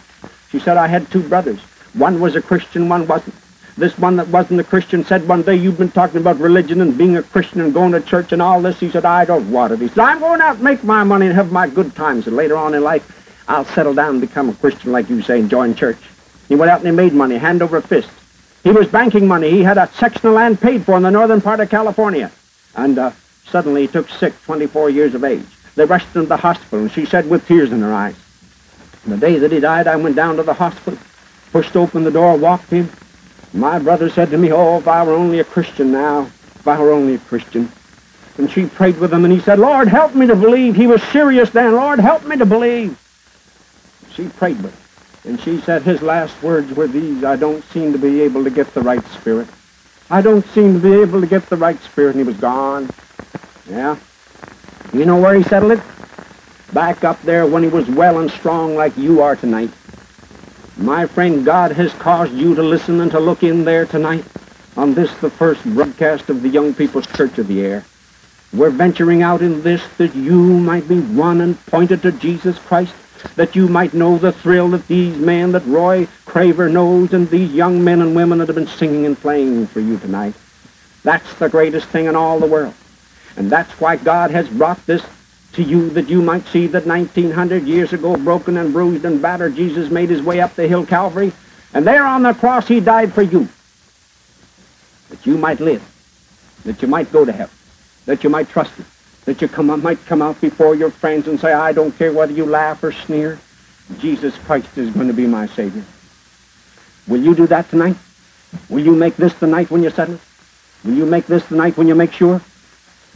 She 0.51 0.59
said, 0.59 0.77
I 0.77 0.87
had 0.87 1.11
two 1.11 1.23
brothers. 1.29 1.61
One 1.95 2.21
was 2.21 2.37
a 2.37 2.43
Christian, 2.43 2.89
one 2.89 3.07
wasn't. 3.07 3.35
This 3.77 3.97
one 3.99 4.17
that 4.17 4.29
wasn't 4.29 4.61
a 4.61 4.65
Christian 4.65 5.05
said 5.05 5.27
one 5.27 5.43
day, 5.43 5.55
you've 5.55 5.79
been 5.79 5.91
talking 5.91 6.21
about 6.21 6.39
religion 6.39 6.81
and 6.81 6.99
being 6.99 7.17
a 7.17 7.23
Christian 7.23 7.61
and 7.61 7.73
going 7.73 7.93
to 7.93 8.01
church 8.01 8.33
and 8.33 8.43
all 8.43 8.61
this. 8.61 8.79
He 8.79 8.91
said, 8.91 9.05
I 9.05 9.25
don't 9.25 9.51
want 9.51 9.73
it. 9.73 9.79
He 9.79 9.89
said, 9.89 10.01
I'm 10.01 10.19
going 10.19 10.41
out 10.41 10.57
and 10.57 10.65
make 10.65 10.85
my 10.85 11.03
money 11.03 11.27
and 11.27 11.35
have 11.35 11.51
my 11.51 11.69
good 11.69 11.95
times. 11.97 12.27
And 12.27 12.37
later 12.37 12.57
on 12.57 12.75
in 12.75 12.83
life, 12.83 13.45
I'll 13.49 13.65
settle 13.65 13.95
down 13.95 14.11
and 14.11 14.21
become 14.21 14.51
a 14.51 14.55
Christian 14.55 14.93
like 14.93 15.09
you 15.09 15.23
say 15.23 15.41
and 15.41 15.49
join 15.49 15.75
church. 15.75 15.99
He 16.49 16.57
went 16.57 16.71
out 16.71 16.81
and 16.81 16.89
he 16.89 16.93
made 16.93 17.13
money, 17.13 17.39
hand 17.39 17.63
over 17.63 17.81
fist. 17.81 18.11
He 18.63 18.71
was 18.71 18.87
banking 18.89 19.27
money. 19.27 19.51
He 19.51 19.63
had 19.63 19.79
a 19.79 19.87
section 19.95 20.27
of 20.29 20.35
land 20.35 20.61
paid 20.61 20.85
for 20.85 20.97
in 20.97 21.03
the 21.03 21.11
northern 21.11 21.41
part 21.41 21.61
of 21.61 21.71
California. 21.71 22.31
And 22.75 22.99
uh, 22.99 23.13
suddenly 23.51 23.83
he 23.83 23.89
took 23.89 24.09
sick, 24.09 24.35
24 24.45 24.91
years 24.91 25.15
of 25.15 25.25
age. 25.25 25.47
They 25.77 25.85
rushed 25.85 26.09
him 26.09 26.23
to 26.23 26.29
the 26.29 26.37
hospital, 26.37 26.81
and 26.81 26.93
she 26.93 27.07
said 27.07 27.29
with 27.29 27.47
tears 27.47 27.73
in 27.73 27.81
her 27.81 27.93
eyes, 27.93 28.17
the 29.07 29.17
day 29.17 29.39
that 29.39 29.53
he 29.53 29.61
died, 29.61 29.87
I 29.87 29.97
went 29.97 30.17
down 30.17 30.37
to 30.37 30.43
the 30.43 30.55
hospital, 30.55 30.99
pushed 31.53 31.77
open 31.77 32.05
the 32.05 32.11
door, 32.11 32.37
walked 32.37 32.73
in. 32.73 32.89
My 33.53 33.79
brother 33.79 34.11
said 34.11 34.31
to 34.31 34.39
me, 34.39 34.53
oh, 34.53 34.79
if 34.79 34.87
I 34.87 35.03
were 35.03 35.15
only 35.15 35.41
a 35.41 35.45
Christian 35.45 35.91
now, 35.91 36.23
if 36.55 36.69
I 36.69 36.79
were 36.79 36.93
only 36.93 37.15
a 37.15 37.19
Christian. 37.19 37.71
And 38.39 38.51
she 38.51 38.67
prayed 38.67 38.99
with 38.99 39.13
him, 39.13 39.25
and 39.25 39.33
he 39.33 39.41
said, 39.41 39.59
Lord, 39.59 39.89
help 39.89 40.15
me 40.15 40.27
to 40.27 40.37
believe. 40.37 40.77
He 40.77 40.87
was 40.87 41.03
serious 41.05 41.51
then. 41.51 41.75
Lord, 41.75 41.99
help 41.99 42.25
me 42.25 42.37
to 42.37 42.47
believe. 42.47 42.99
She 44.13 44.29
prayed 44.29 44.63
with 44.63 44.73
him. 44.73 45.33
And 45.33 45.41
she 45.41 45.61
said 45.61 45.83
his 45.83 46.01
last 46.01 46.43
words 46.43 46.73
were 46.73 46.87
these, 46.87 47.25
I 47.25 47.37
don't 47.37 47.65
seem 47.73 47.93
to 47.93 47.99
be 47.99 48.23
able 48.23 48.45
to 48.45 48.51
get 48.51 48.73
the 48.73 48.81
right 48.81 49.05
spirit. 49.09 49.49
I 50.09 50.23
don't 50.23 50.47
seem 50.49 50.75
to 50.75 50.81
be 50.81 51.01
able 51.01 51.21
to 51.21 51.27
get 51.27 51.49
the 51.49 51.57
right 51.57 51.81
spirit. 51.83 52.17
And 52.17 52.21
he 52.21 52.25
was 52.25 52.37
gone. 52.37 52.89
Yeah. 53.71 53.97
You 54.93 55.05
know 55.05 55.21
where 55.21 55.37
he 55.37 55.45
settled 55.45 55.73
it? 55.73 55.81
Back 56.73 57.05
up 57.05 57.23
there 57.23 57.47
when 57.47 57.63
he 57.63 57.69
was 57.69 57.89
well 57.89 58.19
and 58.19 58.31
strong 58.31 58.75
like 58.75 58.97
you 58.97 59.23
are 59.23 59.37
tonight. 59.37 59.71
My 60.77 61.07
friend, 61.07 61.45
God 61.45 61.71
has 61.73 61.93
caused 61.95 62.33
you 62.33 62.57
to 62.57 62.63
listen 62.63 63.01
and 63.01 63.11
to 63.13 63.21
look 63.21 63.45
in 63.45 63.65
there 63.65 63.87
tonight 63.87 64.25
on 64.77 64.95
this, 64.95 65.13
the 65.21 65.31
first 65.31 65.63
broadcast 65.65 66.29
of 66.31 66.43
the 66.43 66.49
Young 66.49 66.75
People's 66.75 67.07
Church 67.07 67.39
of 67.39 67.47
the 67.47 67.65
Air. 67.65 67.85
We're 68.53 68.71
venturing 68.71 69.23
out 69.23 69.43
in 69.43 69.63
this 69.63 69.83
that 69.99 70.17
you 70.17 70.41
might 70.41 70.89
be 70.89 70.99
won 70.99 71.41
and 71.41 71.67
pointed 71.67 72.03
to 72.03 72.11
Jesus 72.13 72.59
Christ 72.59 72.95
that 73.37 73.55
you 73.55 73.69
might 73.69 73.95
know 73.95 74.19
the 74.19 74.33
thrill 74.33 74.71
that 74.71 74.89
these 74.89 75.17
men, 75.17 75.53
that 75.53 75.67
Roy 75.67 76.09
Craver 76.27 76.73
knows, 76.73 77.13
and 77.13 77.29
these 77.31 77.53
young 77.53 77.85
men 77.85 78.01
and 78.01 78.17
women 78.17 78.39
that 78.39 78.49
have 78.49 78.57
been 78.57 78.67
singing 78.67 79.07
and 79.07 79.17
playing 79.17 79.67
for 79.69 79.79
you 79.79 79.99
tonight. 79.99 80.35
That's 81.05 81.33
the 81.35 81.49
greatest 81.49 81.87
thing 81.89 82.07
in 82.07 82.17
all 82.17 82.41
the 82.41 82.47
world. 82.47 82.75
And 83.37 83.51
that's 83.51 83.73
why 83.81 83.97
God 83.97 84.31
has 84.31 84.49
brought 84.49 84.85
this 84.87 85.03
to 85.55 85.63
you, 85.63 85.91
that 85.91 86.09
you 86.09 86.23
might 86.23 86.47
see 86.49 86.67
that 86.69 86.87
1900 86.87 87.65
years 87.65 87.93
ago, 87.93 88.17
broken 88.17 88.57
and 88.57 88.73
bruised 88.73 89.05
and 89.05 89.21
battered, 89.21 89.57
Jesus 89.57 89.91
made 89.91 90.11
his 90.11 90.23
way 90.23 90.41
up 90.41 90.55
the 90.55 90.69
hill 90.69 90.87
Calvary, 90.87 91.33
and 91.75 91.87
there 91.87 92.07
on 92.07 92.23
the 92.23 92.35
cross 92.35 92.69
he 92.69 92.81
died 92.81 93.13
for 93.13 93.23
you, 93.23 93.49
that 95.09 95.27
you 95.27 95.37
might 95.37 95.61
live, 95.61 95.83
that 96.65 96.81
you 96.83 96.89
might 96.89 97.11
go 97.13 97.25
to 97.25 97.33
heaven, 97.33 97.55
that 98.07 98.23
you 98.23 98.31
might 98.31 98.49
trust 98.49 98.73
him 98.75 98.87
that 99.25 99.41
you 99.41 99.49
come, 99.49 99.83
might 99.83 100.05
come 100.07 100.23
out 100.23 100.41
before 100.41 100.75
your 100.75 100.91
friends 100.91 101.29
and 101.29 101.39
say, 101.39 101.53
I 101.53 101.73
don't 101.73 101.97
care 101.97 102.13
whether 102.13 102.33
you 102.33 102.47
laugh 102.47 102.83
or 102.83 102.93
sneer. 102.93 103.39
Jesus 103.99 104.37
Christ 104.39 104.77
is 104.79 104.91
going 104.91 105.09
to 105.09 105.13
be 105.15 105.27
my 105.27 105.47
Savior. 105.47 105.85
Will 107.07 107.23
you 107.23 107.35
do 107.35 107.47
that 107.49 107.69
tonight? 107.71 107.97
Will 108.69 108.85
you 108.85 108.95
make 108.95 109.17
this 109.17 109.35
the 109.35 109.47
night 109.47 109.71
when 109.71 109.83
you 109.83 109.91
settle? 109.91 110.19
Will 110.85 110.95
you 110.95 111.07
make 111.07 111.27
this 111.27 111.45
the 111.47 111.57
night 111.57 111.77
when 111.77 111.89
you 111.89 111.95
make 111.95 112.13
sure? 112.13 112.41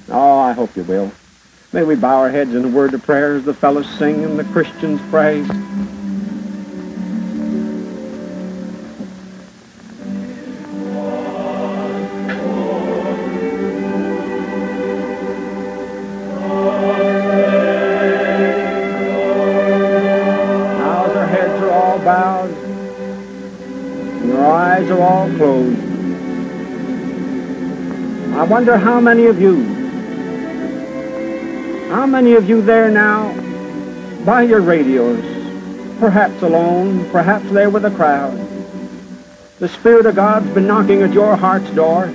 Oh, 0.08 0.38
I 0.38 0.52
hope 0.52 0.76
you 0.76 0.82
will. 0.82 1.11
May 1.73 1.82
we 1.82 1.96
bow 1.96 2.18
our 2.20 2.30
heads 2.30 2.54
in 2.54 2.64
a 2.64 2.68
word 2.68 2.94
of 2.94 3.02
prayer 3.02 3.34
as 3.34 3.44
the 3.44 3.54
fellows 3.54 3.88
sing 3.99 4.23
and 4.25 4.38
the 4.38 4.44
Christians 4.44 5.00
pray. 5.11 5.42
Now 20.78 21.06
their 21.12 21.26
heads 21.26 21.62
are 21.62 21.70
all 21.70 21.99
bowed 21.99 22.50
and 22.50 24.30
their 24.30 24.44
eyes 24.44 24.90
are 24.90 25.00
all 25.00 25.28
closed. 25.37 25.80
I 28.34 28.44
wonder 28.44 28.76
how 28.76 29.00
many 29.00 29.26
of 29.26 29.40
you, 29.40 29.74
how 31.94 32.06
many 32.06 32.32
of 32.32 32.48
you 32.48 32.60
there 32.60 32.90
now 32.90 33.32
by 34.24 34.42
your 34.42 34.60
radios, 34.60 35.20
perhaps 36.00 36.42
alone, 36.42 37.08
perhaps 37.10 37.48
there 37.50 37.70
with 37.70 37.84
a 37.84 37.90
crowd. 37.92 38.36
The 39.60 39.68
Spirit 39.68 40.04
of 40.06 40.16
God's 40.16 40.50
been 40.50 40.66
knocking 40.66 41.02
at 41.02 41.12
your 41.12 41.36
heart's 41.36 41.70
door. 41.70 42.06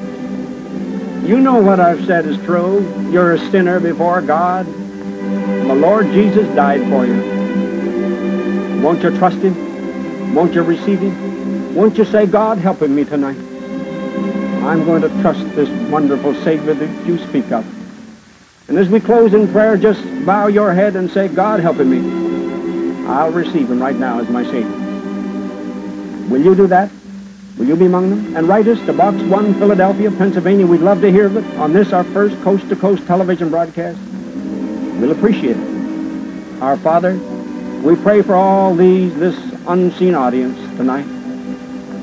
You 1.24 1.40
know 1.40 1.62
what 1.62 1.80
I've 1.80 2.06
said 2.06 2.26
is 2.26 2.38
true. 2.44 2.82
You're 3.10 3.36
a 3.36 3.40
sinner 3.52 3.80
before 3.80 4.22
God. 4.22 4.66
The 4.66 5.76
Lord 5.76 6.08
Jesus 6.08 6.54
died 6.58 6.82
for 6.90 7.06
you. 7.06 8.82
Won't 8.84 9.02
you 9.02 9.18
trust 9.18 9.38
Him? 9.38 10.36
Won't 10.36 10.56
you 10.56 10.64
receive 10.64 11.00
Him? 11.00 11.74
Won't 11.74 11.98
you 11.98 12.04
say, 12.04 12.26
God, 12.26 12.58
helping 12.58 12.94
me 12.94 13.06
tonight? 13.06 13.40
I'm 14.66 14.84
going 14.84 15.04
to 15.04 15.22
trust 15.22 15.40
this 15.56 15.70
wonderful 15.90 16.36
Savior 16.44 16.74
that 16.74 17.08
you 17.08 17.18
speak 17.30 17.50
of. 17.54 17.79
And 18.70 18.78
as 18.78 18.88
we 18.88 19.00
close 19.00 19.34
in 19.34 19.52
prayer, 19.52 19.78
just 19.78 20.02
bow 20.26 20.46
your 20.48 20.74
head 20.74 20.96
and 20.96 21.10
say, 21.10 21.28
God 21.28 21.60
helping 21.60 21.90
me. 21.90 23.08
I'll 23.08 23.32
receive 23.32 23.72
him 23.72 23.82
right 23.82 23.96
now 23.96 24.20
as 24.20 24.30
my 24.30 24.44
Savior. 24.44 24.70
Will 26.30 26.44
you 26.44 26.54
do 26.54 26.68
that? 26.68 26.92
Will 27.58 27.66
you 27.66 27.76
be 27.76 27.88
among 27.88 28.12
them? 28.12 28.38
And 28.38 28.48
write 28.48 28.68
us 28.68 28.80
to 28.86 28.94
Box 28.94 29.18
1, 29.24 29.56
Philadelphia, 29.56 30.12
Pennsylvania. 30.12 30.68
We'd 30.68 30.82
love 30.82 31.02
to 31.02 31.12
hear 31.12 31.26
of 31.26 31.36
it 31.38 31.58
on 31.58 31.74
this, 31.74 31.92
our 31.92 32.04
first 32.04 32.40
coast-to-coast 32.44 33.08
television 33.08 33.50
broadcast. 33.50 34.00
We'll 35.00 35.12
appreciate 35.12 35.58
it. 35.58 36.62
Our 36.62 36.78
Father, 36.78 37.16
we 37.84 37.96
pray 37.96 38.22
for 38.22 38.36
all 38.36 38.76
these, 38.76 39.16
this 39.16 39.36
unseen 39.68 40.14
audience 40.14 40.58
tonight, 40.78 41.08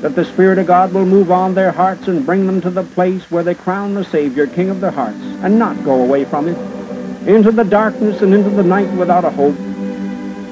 that 0.01 0.15
the 0.15 0.25
Spirit 0.25 0.59
of 0.59 0.67
God 0.67 0.93
will 0.93 1.05
move 1.05 1.31
on 1.31 1.55
their 1.55 1.71
hearts 1.71 2.07
and 2.07 2.25
bring 2.25 2.45
them 2.45 2.61
to 2.61 2.69
the 2.69 2.83
place 2.83 3.23
where 3.31 3.43
they 3.43 3.55
crown 3.55 3.95
the 3.95 4.05
Savior, 4.05 4.45
King 4.45 4.69
of 4.69 4.79
their 4.79 4.91
hearts, 4.91 5.17
and 5.21 5.57
not 5.57 5.83
go 5.83 6.01
away 6.01 6.23
from 6.25 6.47
it, 6.47 6.57
into 7.27 7.51
the 7.51 7.63
darkness 7.63 8.21
and 8.21 8.33
into 8.33 8.49
the 8.51 8.63
night 8.63 8.91
without 8.93 9.25
a 9.25 9.29
hope, 9.29 9.55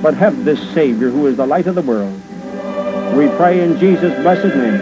but 0.02 0.14
have 0.16 0.46
this 0.46 0.60
Savior 0.74 1.10
who 1.10 1.28
is 1.28 1.38
the 1.38 1.46
light 1.46 1.68
of 1.68 1.75
the 1.75 1.82
world. 1.82 2.14
We 3.16 3.28
pray 3.38 3.62
in 3.62 3.80
Jesus' 3.80 4.14
blessed 4.22 4.56
name. 4.56 4.82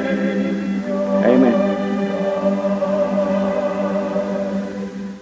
Amen. 1.23 1.73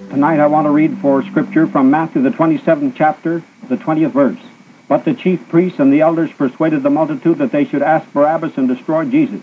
Tonight 0.09 0.39
I 0.39 0.47
want 0.47 0.65
to 0.65 0.71
read 0.71 0.97
for 0.99 1.23
Scripture 1.23 1.67
from 1.67 1.89
Matthew, 1.89 2.21
the 2.21 2.29
27th 2.29 2.93
chapter, 2.95 3.43
the 3.67 3.77
20th 3.77 4.11
verse. 4.11 4.50
But 4.91 5.05
the 5.05 5.13
chief 5.13 5.47
priests 5.47 5.79
and 5.79 5.93
the 5.93 6.01
elders 6.01 6.33
persuaded 6.33 6.83
the 6.83 6.89
multitude 6.89 7.37
that 7.37 7.53
they 7.53 7.63
should 7.63 7.81
ask 7.81 8.11
Barabbas 8.11 8.57
and 8.57 8.67
destroy 8.67 9.05
Jesus. 9.05 9.39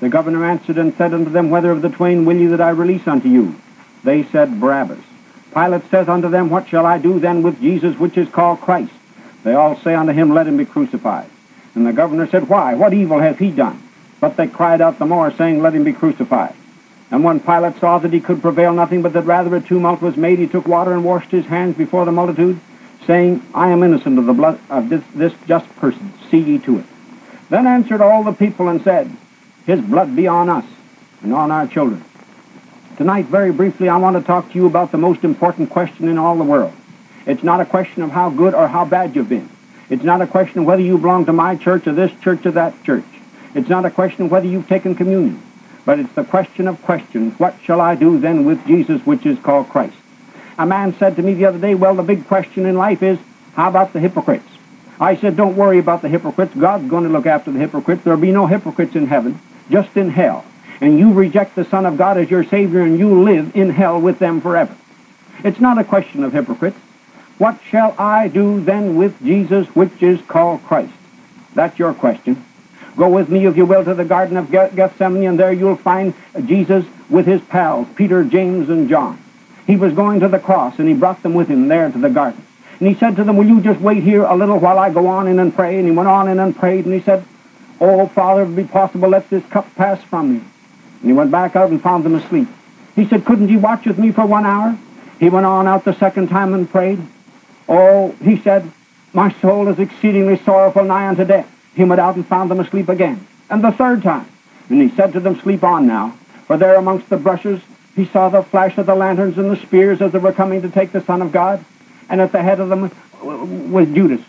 The 0.00 0.08
governor 0.08 0.44
answered 0.44 0.78
and 0.78 0.92
said 0.96 1.14
unto 1.14 1.30
them, 1.30 1.48
Whether 1.48 1.70
of 1.70 1.80
the 1.80 1.90
twain 1.90 2.24
will 2.24 2.36
ye 2.36 2.46
that 2.46 2.60
I 2.60 2.70
release 2.70 3.06
unto 3.06 3.28
you? 3.28 3.54
They 4.02 4.24
said, 4.24 4.58
Barabbas. 4.58 4.98
Pilate 5.54 5.88
saith 5.92 6.08
unto 6.08 6.28
them, 6.28 6.50
What 6.50 6.66
shall 6.66 6.86
I 6.86 6.98
do 6.98 7.20
then 7.20 7.42
with 7.42 7.60
Jesus, 7.60 8.00
which 8.00 8.18
is 8.18 8.28
called 8.30 8.62
Christ? 8.62 8.92
They 9.44 9.54
all 9.54 9.76
say 9.76 9.94
unto 9.94 10.12
him, 10.12 10.34
Let 10.34 10.48
him 10.48 10.56
be 10.56 10.64
crucified. 10.64 11.30
And 11.76 11.86
the 11.86 11.92
governor 11.92 12.26
said, 12.26 12.48
Why? 12.48 12.74
What 12.74 12.92
evil 12.92 13.20
hath 13.20 13.38
he 13.38 13.52
done? 13.52 13.80
But 14.18 14.36
they 14.36 14.48
cried 14.48 14.80
out 14.80 14.98
the 14.98 15.06
more, 15.06 15.30
saying, 15.30 15.62
Let 15.62 15.76
him 15.76 15.84
be 15.84 15.92
crucified. 15.92 16.56
And 17.12 17.22
when 17.22 17.38
Pilate 17.38 17.78
saw 17.78 17.98
that 17.98 18.12
he 18.12 18.18
could 18.18 18.42
prevail 18.42 18.72
nothing, 18.72 19.02
but 19.02 19.12
that 19.12 19.22
rather 19.22 19.54
a 19.54 19.60
tumult 19.60 20.02
was 20.02 20.16
made, 20.16 20.40
he 20.40 20.48
took 20.48 20.66
water 20.66 20.92
and 20.92 21.04
washed 21.04 21.30
his 21.30 21.46
hands 21.46 21.76
before 21.76 22.04
the 22.04 22.10
multitude, 22.10 22.58
saying, 23.06 23.42
I 23.54 23.70
am 23.70 23.82
innocent 23.82 24.18
of 24.18 24.26
the 24.26 24.32
blood 24.32 24.60
of 24.68 24.88
this, 24.88 25.02
this 25.14 25.32
just 25.46 25.68
person. 25.76 26.12
See 26.30 26.38
ye 26.38 26.58
to 26.60 26.78
it. 26.78 26.84
Then 27.48 27.66
answered 27.66 28.00
all 28.00 28.22
the 28.22 28.32
people 28.32 28.68
and 28.68 28.82
said, 28.82 29.10
His 29.66 29.80
blood 29.80 30.14
be 30.14 30.26
on 30.26 30.48
us 30.48 30.64
and 31.22 31.32
on 31.34 31.50
our 31.50 31.66
children. 31.66 32.04
Tonight, 32.96 33.26
very 33.26 33.50
briefly, 33.50 33.88
I 33.88 33.96
want 33.96 34.16
to 34.16 34.22
talk 34.22 34.50
to 34.50 34.54
you 34.54 34.66
about 34.66 34.92
the 34.92 34.98
most 34.98 35.24
important 35.24 35.70
question 35.70 36.08
in 36.08 36.18
all 36.18 36.36
the 36.36 36.44
world. 36.44 36.72
It's 37.26 37.42
not 37.42 37.60
a 37.60 37.64
question 37.64 38.02
of 38.02 38.10
how 38.10 38.30
good 38.30 38.54
or 38.54 38.68
how 38.68 38.84
bad 38.84 39.16
you've 39.16 39.28
been. 39.28 39.48
It's 39.88 40.04
not 40.04 40.20
a 40.20 40.26
question 40.26 40.60
of 40.60 40.66
whether 40.66 40.82
you 40.82 40.98
belong 40.98 41.26
to 41.26 41.32
my 41.32 41.56
church 41.56 41.86
or 41.86 41.92
this 41.92 42.12
church 42.20 42.46
or 42.46 42.52
that 42.52 42.82
church. 42.84 43.04
It's 43.54 43.68
not 43.68 43.84
a 43.84 43.90
question 43.90 44.26
of 44.26 44.30
whether 44.30 44.46
you've 44.46 44.68
taken 44.68 44.94
communion. 44.94 45.42
But 45.84 45.98
it's 45.98 46.12
the 46.12 46.24
question 46.24 46.68
of 46.68 46.80
questions. 46.82 47.38
What 47.38 47.56
shall 47.64 47.80
I 47.80 47.94
do 47.94 48.18
then 48.18 48.44
with 48.44 48.64
Jesus, 48.66 49.04
which 49.04 49.26
is 49.26 49.38
called 49.38 49.68
Christ? 49.68 49.96
A 50.60 50.66
man 50.66 50.94
said 50.98 51.16
to 51.16 51.22
me 51.22 51.32
the 51.32 51.46
other 51.46 51.58
day, 51.58 51.74
well, 51.74 51.94
the 51.94 52.02
big 52.02 52.26
question 52.26 52.66
in 52.66 52.76
life 52.76 53.02
is, 53.02 53.18
how 53.54 53.70
about 53.70 53.94
the 53.94 53.98
hypocrites? 53.98 54.44
I 55.00 55.16
said, 55.16 55.34
don't 55.34 55.56
worry 55.56 55.78
about 55.78 56.02
the 56.02 56.08
hypocrites. 56.10 56.54
God's 56.54 56.86
going 56.86 57.04
to 57.04 57.08
look 57.08 57.24
after 57.24 57.50
the 57.50 57.58
hypocrites. 57.58 58.04
There'll 58.04 58.20
be 58.20 58.30
no 58.30 58.46
hypocrites 58.46 58.94
in 58.94 59.06
heaven, 59.06 59.40
just 59.70 59.96
in 59.96 60.10
hell. 60.10 60.44
And 60.82 60.98
you 60.98 61.14
reject 61.14 61.56
the 61.56 61.64
Son 61.64 61.86
of 61.86 61.96
God 61.96 62.18
as 62.18 62.30
your 62.30 62.44
Savior, 62.44 62.82
and 62.82 62.98
you 62.98 63.22
live 63.22 63.56
in 63.56 63.70
hell 63.70 63.98
with 63.98 64.18
them 64.18 64.42
forever. 64.42 64.76
It's 65.42 65.60
not 65.60 65.78
a 65.78 65.84
question 65.84 66.24
of 66.24 66.34
hypocrites. 66.34 66.76
What 67.38 67.58
shall 67.70 67.94
I 67.98 68.28
do 68.28 68.60
then 68.60 68.96
with 68.96 69.18
Jesus, 69.22 69.66
which 69.68 70.02
is 70.02 70.20
called 70.20 70.62
Christ? 70.64 70.92
That's 71.54 71.78
your 71.78 71.94
question. 71.94 72.44
Go 72.98 73.08
with 73.08 73.30
me, 73.30 73.46
if 73.46 73.56
you 73.56 73.64
will, 73.64 73.82
to 73.86 73.94
the 73.94 74.04
Garden 74.04 74.36
of 74.36 74.50
Gethsemane, 74.50 75.26
and 75.26 75.40
there 75.40 75.54
you'll 75.54 75.76
find 75.76 76.12
Jesus 76.44 76.84
with 77.08 77.24
his 77.24 77.40
pals, 77.40 77.88
Peter, 77.94 78.24
James, 78.24 78.68
and 78.68 78.90
John. 78.90 79.18
He 79.70 79.76
was 79.76 79.92
going 79.92 80.18
to 80.18 80.26
the 80.26 80.40
cross, 80.40 80.80
and 80.80 80.88
he 80.88 80.94
brought 80.94 81.22
them 81.22 81.32
with 81.32 81.46
him 81.46 81.68
there 81.68 81.88
to 81.88 81.96
the 81.96 82.10
garden. 82.10 82.44
And 82.80 82.88
he 82.88 82.96
said 82.96 83.14
to 83.14 83.22
them, 83.22 83.36
Will 83.36 83.46
you 83.46 83.60
just 83.60 83.80
wait 83.80 84.02
here 84.02 84.24
a 84.24 84.34
little 84.34 84.58
while 84.58 84.80
I 84.80 84.92
go 84.92 85.06
on 85.06 85.28
in 85.28 85.38
and 85.38 85.54
pray? 85.54 85.78
And 85.78 85.86
he 85.86 85.92
went 85.92 86.08
on 86.08 86.26
in 86.26 86.40
and 86.40 86.56
prayed, 86.56 86.86
and 86.86 86.92
he 86.92 87.00
said, 87.00 87.24
Oh, 87.80 88.08
Father, 88.08 88.42
if 88.42 88.48
it 88.48 88.56
be 88.56 88.64
possible, 88.64 89.10
let 89.10 89.30
this 89.30 89.46
cup 89.46 89.72
pass 89.76 90.02
from 90.02 90.32
me. 90.34 90.38
And 90.40 91.04
he 91.04 91.12
went 91.12 91.30
back 91.30 91.54
out 91.54 91.70
and 91.70 91.80
found 91.80 92.04
them 92.04 92.16
asleep. 92.16 92.48
He 92.96 93.06
said, 93.06 93.24
Couldn't 93.24 93.48
you 93.48 93.60
watch 93.60 93.86
with 93.86 93.96
me 93.96 94.10
for 94.10 94.26
one 94.26 94.44
hour? 94.44 94.76
He 95.20 95.30
went 95.30 95.46
on 95.46 95.68
out 95.68 95.84
the 95.84 95.94
second 95.94 96.30
time 96.30 96.52
and 96.52 96.68
prayed. 96.68 96.98
Oh, 97.68 98.10
he 98.24 98.38
said, 98.38 98.68
My 99.12 99.32
soul 99.34 99.68
is 99.68 99.78
exceedingly 99.78 100.38
sorrowful 100.38 100.82
nigh 100.82 101.06
unto 101.06 101.24
death. 101.24 101.48
He 101.76 101.84
went 101.84 102.00
out 102.00 102.16
and 102.16 102.26
found 102.26 102.50
them 102.50 102.58
asleep 102.58 102.88
again. 102.88 103.24
And 103.48 103.62
the 103.62 103.70
third 103.70 104.02
time. 104.02 104.28
And 104.68 104.82
he 104.82 104.88
said 104.96 105.12
to 105.12 105.20
them, 105.20 105.38
Sleep 105.38 105.62
on 105.62 105.86
now. 105.86 106.18
For 106.48 106.56
there 106.56 106.74
amongst 106.74 107.08
the 107.08 107.18
brushes 107.18 107.60
he 107.96 108.06
saw 108.06 108.28
the 108.28 108.42
flash 108.42 108.78
of 108.78 108.86
the 108.86 108.94
lanterns 108.94 109.38
and 109.38 109.50
the 109.50 109.56
spears 109.56 110.00
as 110.00 110.12
they 110.12 110.18
were 110.18 110.32
coming 110.32 110.62
to 110.62 110.70
take 110.70 110.92
the 110.92 111.00
Son 111.02 111.22
of 111.22 111.32
God. 111.32 111.64
And 112.08 112.20
at 112.20 112.32
the 112.32 112.42
head 112.42 112.60
of 112.60 112.68
them 112.68 112.90
was 113.72 113.88
Judas. 113.88 114.20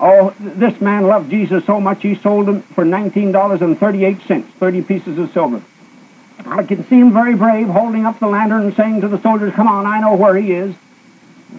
Oh, 0.00 0.34
this 0.38 0.80
man 0.80 1.06
loved 1.06 1.30
Jesus 1.30 1.64
so 1.64 1.80
much 1.80 2.02
he 2.02 2.14
sold 2.16 2.48
him 2.48 2.62
for 2.62 2.84
$19.38, 2.84 4.44
30 4.44 4.82
pieces 4.82 5.18
of 5.18 5.32
silver. 5.32 5.62
I 6.46 6.62
can 6.64 6.86
see 6.88 6.98
him 6.98 7.12
very 7.12 7.34
brave, 7.34 7.68
holding 7.68 8.04
up 8.04 8.18
the 8.18 8.26
lantern 8.26 8.62
and 8.62 8.74
saying 8.74 9.00
to 9.02 9.08
the 9.08 9.20
soldiers, 9.22 9.54
Come 9.54 9.68
on, 9.68 9.86
I 9.86 10.00
know 10.00 10.16
where 10.16 10.36
he 10.36 10.52
is. 10.52 10.74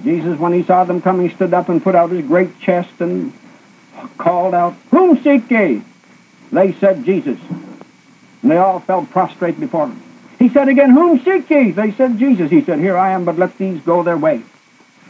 Jesus, 0.03 0.37
when 0.37 0.53
he 0.53 0.63
saw 0.63 0.83
them 0.83 1.01
coming, 1.01 1.29
stood 1.29 1.53
up 1.53 1.69
and 1.69 1.81
put 1.81 1.95
out 1.95 2.11
his 2.11 2.25
great 2.25 2.59
chest 2.59 2.91
and 2.99 3.33
called 4.17 4.53
out, 4.53 4.75
Whom 4.91 5.21
seek 5.23 5.49
ye? 5.49 5.81
They 6.51 6.73
said, 6.73 7.05
Jesus. 7.05 7.39
And 8.41 8.51
they 8.51 8.57
all 8.57 8.79
fell 8.81 9.05
prostrate 9.05 9.59
before 9.59 9.87
him. 9.87 10.04
He 10.39 10.49
said 10.49 10.69
again, 10.69 10.91
Whom 10.91 11.19
seek 11.23 11.49
ye? 11.49 11.71
They 11.71 11.91
said, 11.91 12.19
Jesus. 12.19 12.51
He 12.51 12.63
said, 12.63 12.79
Here 12.79 12.97
I 12.97 13.11
am, 13.11 13.25
but 13.25 13.37
let 13.37 13.57
these 13.57 13.81
go 13.81 14.03
their 14.03 14.17
way. 14.17 14.43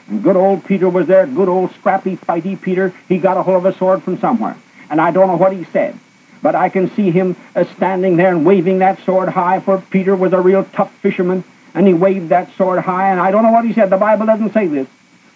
And 0.08 0.24
good 0.24 0.36
old 0.36 0.66
Peter 0.66 0.88
was 0.88 1.08
there, 1.08 1.26
good 1.26 1.50
old 1.50 1.74
scrappy, 1.74 2.16
fighty 2.16 2.62
Peter. 2.62 2.94
He 3.10 3.18
got 3.18 3.38
a 3.38 3.44
hold 3.44 3.66
of 3.66 3.74
a 3.74 3.78
sword 3.78 4.04
from 4.04 4.20
somewhere. 4.20 4.56
And 4.90 5.02
I 5.02 5.12
don't 5.12 5.28
know 5.28 5.38
what 5.38 5.54
he 5.54 5.64
said. 5.66 5.98
But 6.44 6.54
I 6.54 6.70
can 6.70 6.92
see 6.92 7.10
him 7.10 7.36
uh, 7.56 7.64
standing 7.76 8.18
there 8.18 8.30
and 8.30 8.46
waving 8.46 8.80
that 8.80 9.00
sword 9.04 9.30
high, 9.30 9.60
for 9.60 9.82
Peter 9.90 10.16
was 10.16 10.34
a 10.34 10.40
real 10.40 10.64
tough 10.64 10.94
fisherman 10.98 11.44
and 11.76 11.86
he 11.86 11.94
waved 11.94 12.30
that 12.30 12.56
sword 12.56 12.80
high, 12.80 13.12
and 13.12 13.20
I 13.20 13.32
don't 13.32 13.44
know 13.44 13.52
what 13.52 13.66
he 13.66 13.74
said. 13.74 13.90
The 13.90 13.98
Bible 13.98 14.26
doesn't 14.26 14.54
say 14.54 14.66
this, 14.66 14.88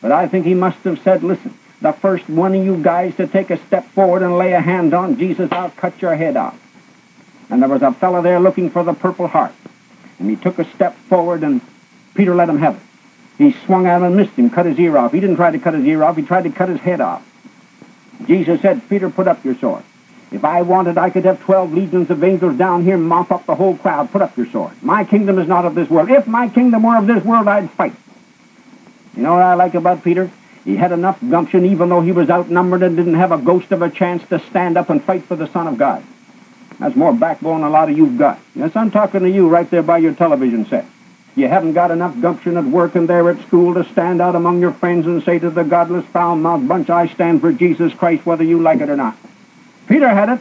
but 0.01 0.13
I 0.13 0.27
think 0.27 0.46
he 0.46 0.53
must 0.53 0.77
have 0.79 1.00
said, 1.01 1.22
listen, 1.22 1.53
the 1.81 1.91
first 1.91 2.29
one 2.29 2.55
of 2.55 2.63
you 2.63 2.81
guys 2.81 3.15
to 3.17 3.27
take 3.27 3.50
a 3.50 3.58
step 3.67 3.86
forward 3.89 4.24
and 4.24 4.38
lay 4.38 4.53
a 4.53 4.62
hand 4.62 4.93
on 4.93 5.17
Jesus, 5.17 5.51
I'll 5.51 5.69
cut 5.69 6.01
your 6.01 6.15
head 6.15 6.38
off. 6.38 6.58
And 7.50 7.62
there 7.62 7.69
was 7.69 7.81
a 7.81 7.91
fellow 7.91 8.22
there 8.22 8.39
looking 8.39 8.69
for 8.69 8.84
the 8.86 8.93
purple 8.93 9.27
heart. 9.27 9.51
And 10.19 10.29
he 10.29 10.35
took 10.35 10.59
a 10.59 10.65
step 10.75 10.95
forward, 11.09 11.43
and 11.43 11.61
Peter 12.13 12.35
let 12.35 12.49
him 12.49 12.59
have 12.59 12.75
it. 12.75 12.81
He 13.38 13.53
swung 13.65 13.88
out 13.88 14.03
and 14.03 14.15
missed 14.15 14.33
him, 14.33 14.49
cut 14.49 14.65
his 14.65 14.77
ear 14.77 14.97
off. 14.97 15.13
He 15.13 15.19
didn't 15.19 15.38
try 15.38 15.49
to 15.49 15.59
cut 15.59 15.73
his 15.73 15.85
ear 15.85 16.03
off, 16.03 16.17
he 16.17 16.23
tried 16.23 16.43
to 16.43 16.49
cut 16.49 16.69
his 16.69 16.79
head 16.81 16.99
off. 16.99 17.25
Jesus 18.27 18.61
said, 18.61 18.88
Peter, 18.89 19.09
put 19.09 19.27
up 19.27 19.43
your 19.45 19.55
sword. 19.55 19.83
If 20.31 20.43
I 20.43 20.61
wanted, 20.61 20.97
I 20.97 21.09
could 21.09 21.25
have 21.25 21.41
12 21.41 21.73
legions 21.73 22.09
of 22.09 22.23
angels 22.23 22.57
down 22.57 22.83
here 22.83 22.97
mop 22.97 23.31
up 23.31 23.45
the 23.45 23.55
whole 23.55 23.77
crowd. 23.77 24.11
Put 24.11 24.21
up 24.21 24.38
your 24.38 24.45
sword. 24.47 24.73
My 24.83 25.03
kingdom 25.03 25.39
is 25.39 25.47
not 25.47 25.65
of 25.65 25.73
this 25.73 25.89
world. 25.89 26.11
If 26.11 26.27
my 26.27 26.49
kingdom 26.49 26.83
were 26.83 26.97
of 26.97 27.07
this 27.07 27.23
world, 27.23 27.47
I'd 27.47 27.71
fight. 27.71 27.95
You 29.15 29.23
know 29.23 29.33
what 29.33 29.41
I 29.41 29.55
like 29.55 29.73
about 29.73 30.03
Peter? 30.03 30.29
He 30.65 30.75
had 30.75 30.91
enough 30.91 31.19
gumption, 31.27 31.65
even 31.65 31.89
though 31.89 32.01
he 32.01 32.11
was 32.11 32.29
outnumbered 32.29 32.83
and 32.83 32.95
didn't 32.95 33.15
have 33.15 33.31
a 33.31 33.39
ghost 33.39 33.71
of 33.71 33.81
a 33.81 33.89
chance 33.89 34.27
to 34.27 34.39
stand 34.49 34.77
up 34.77 34.89
and 34.89 35.03
fight 35.03 35.23
for 35.23 35.35
the 35.35 35.47
Son 35.47 35.65
of 35.65 35.77
God. 35.77 36.03
That's 36.79 36.95
more 36.95 37.13
backbone 37.13 37.62
than 37.62 37.69
a 37.69 37.74
lot 37.74 37.89
of 37.89 37.98
you've 37.98 38.17
got. 38.17 38.39
Yes, 38.55 38.75
I'm 38.75 38.89
talking 38.89 39.21
to 39.21 39.29
you 39.29 39.50
right 39.50 39.69
there 39.69 39.83
by 39.83 39.98
your 39.98 40.13
television 40.13 40.65
set. 40.65 40.86
You 41.36 41.48
haven't 41.48 41.74
got 41.74 41.91
enough 41.91 42.19
gumption 42.19 42.57
at 42.57 42.65
work 42.65 42.95
and 42.95 43.07
there 43.07 43.29
at 43.29 43.45
school 43.48 43.74
to 43.75 43.83
stand 43.91 44.21
out 44.21 44.36
among 44.36 44.59
your 44.62 44.71
friends 44.71 45.05
and 45.05 45.24
say 45.24 45.39
to 45.39 45.50
the 45.50 45.63
godless, 45.63 46.05
foul-mouthed 46.07 46.67
bunch, 46.67 46.89
I 46.89 47.07
stand 47.07 47.41
for 47.41 47.51
Jesus 47.51 47.93
Christ, 47.93 48.25
whether 48.25 48.43
you 48.43 48.62
like 48.62 48.81
it 48.81 48.89
or 48.89 48.95
not. 48.95 49.15
Peter 49.88 50.09
had 50.09 50.29
it. 50.29 50.39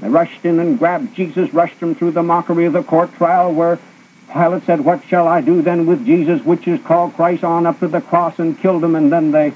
They 0.00 0.08
rushed 0.08 0.44
in 0.44 0.58
and 0.58 0.78
grabbed 0.78 1.14
Jesus, 1.14 1.52
rushed 1.52 1.76
him 1.76 1.94
through 1.94 2.12
the 2.12 2.22
mockery 2.22 2.66
of 2.66 2.72
the 2.72 2.82
court 2.82 3.12
trial 3.14 3.52
where 3.52 3.78
Pilate 4.32 4.64
said, 4.64 4.80
What 4.80 5.04
shall 5.04 5.26
I 5.26 5.40
do 5.40 5.62
then 5.62 5.86
with 5.86 6.04
Jesus, 6.04 6.44
which 6.44 6.68
is 6.68 6.80
called 6.82 7.14
Christ, 7.14 7.44
on 7.44 7.66
up 7.66 7.78
to 7.80 7.88
the 7.88 8.00
cross 8.00 8.38
and 8.38 8.58
killed 8.58 8.84
him, 8.84 8.94
and 8.94 9.10
then 9.10 9.30
they, 9.30 9.52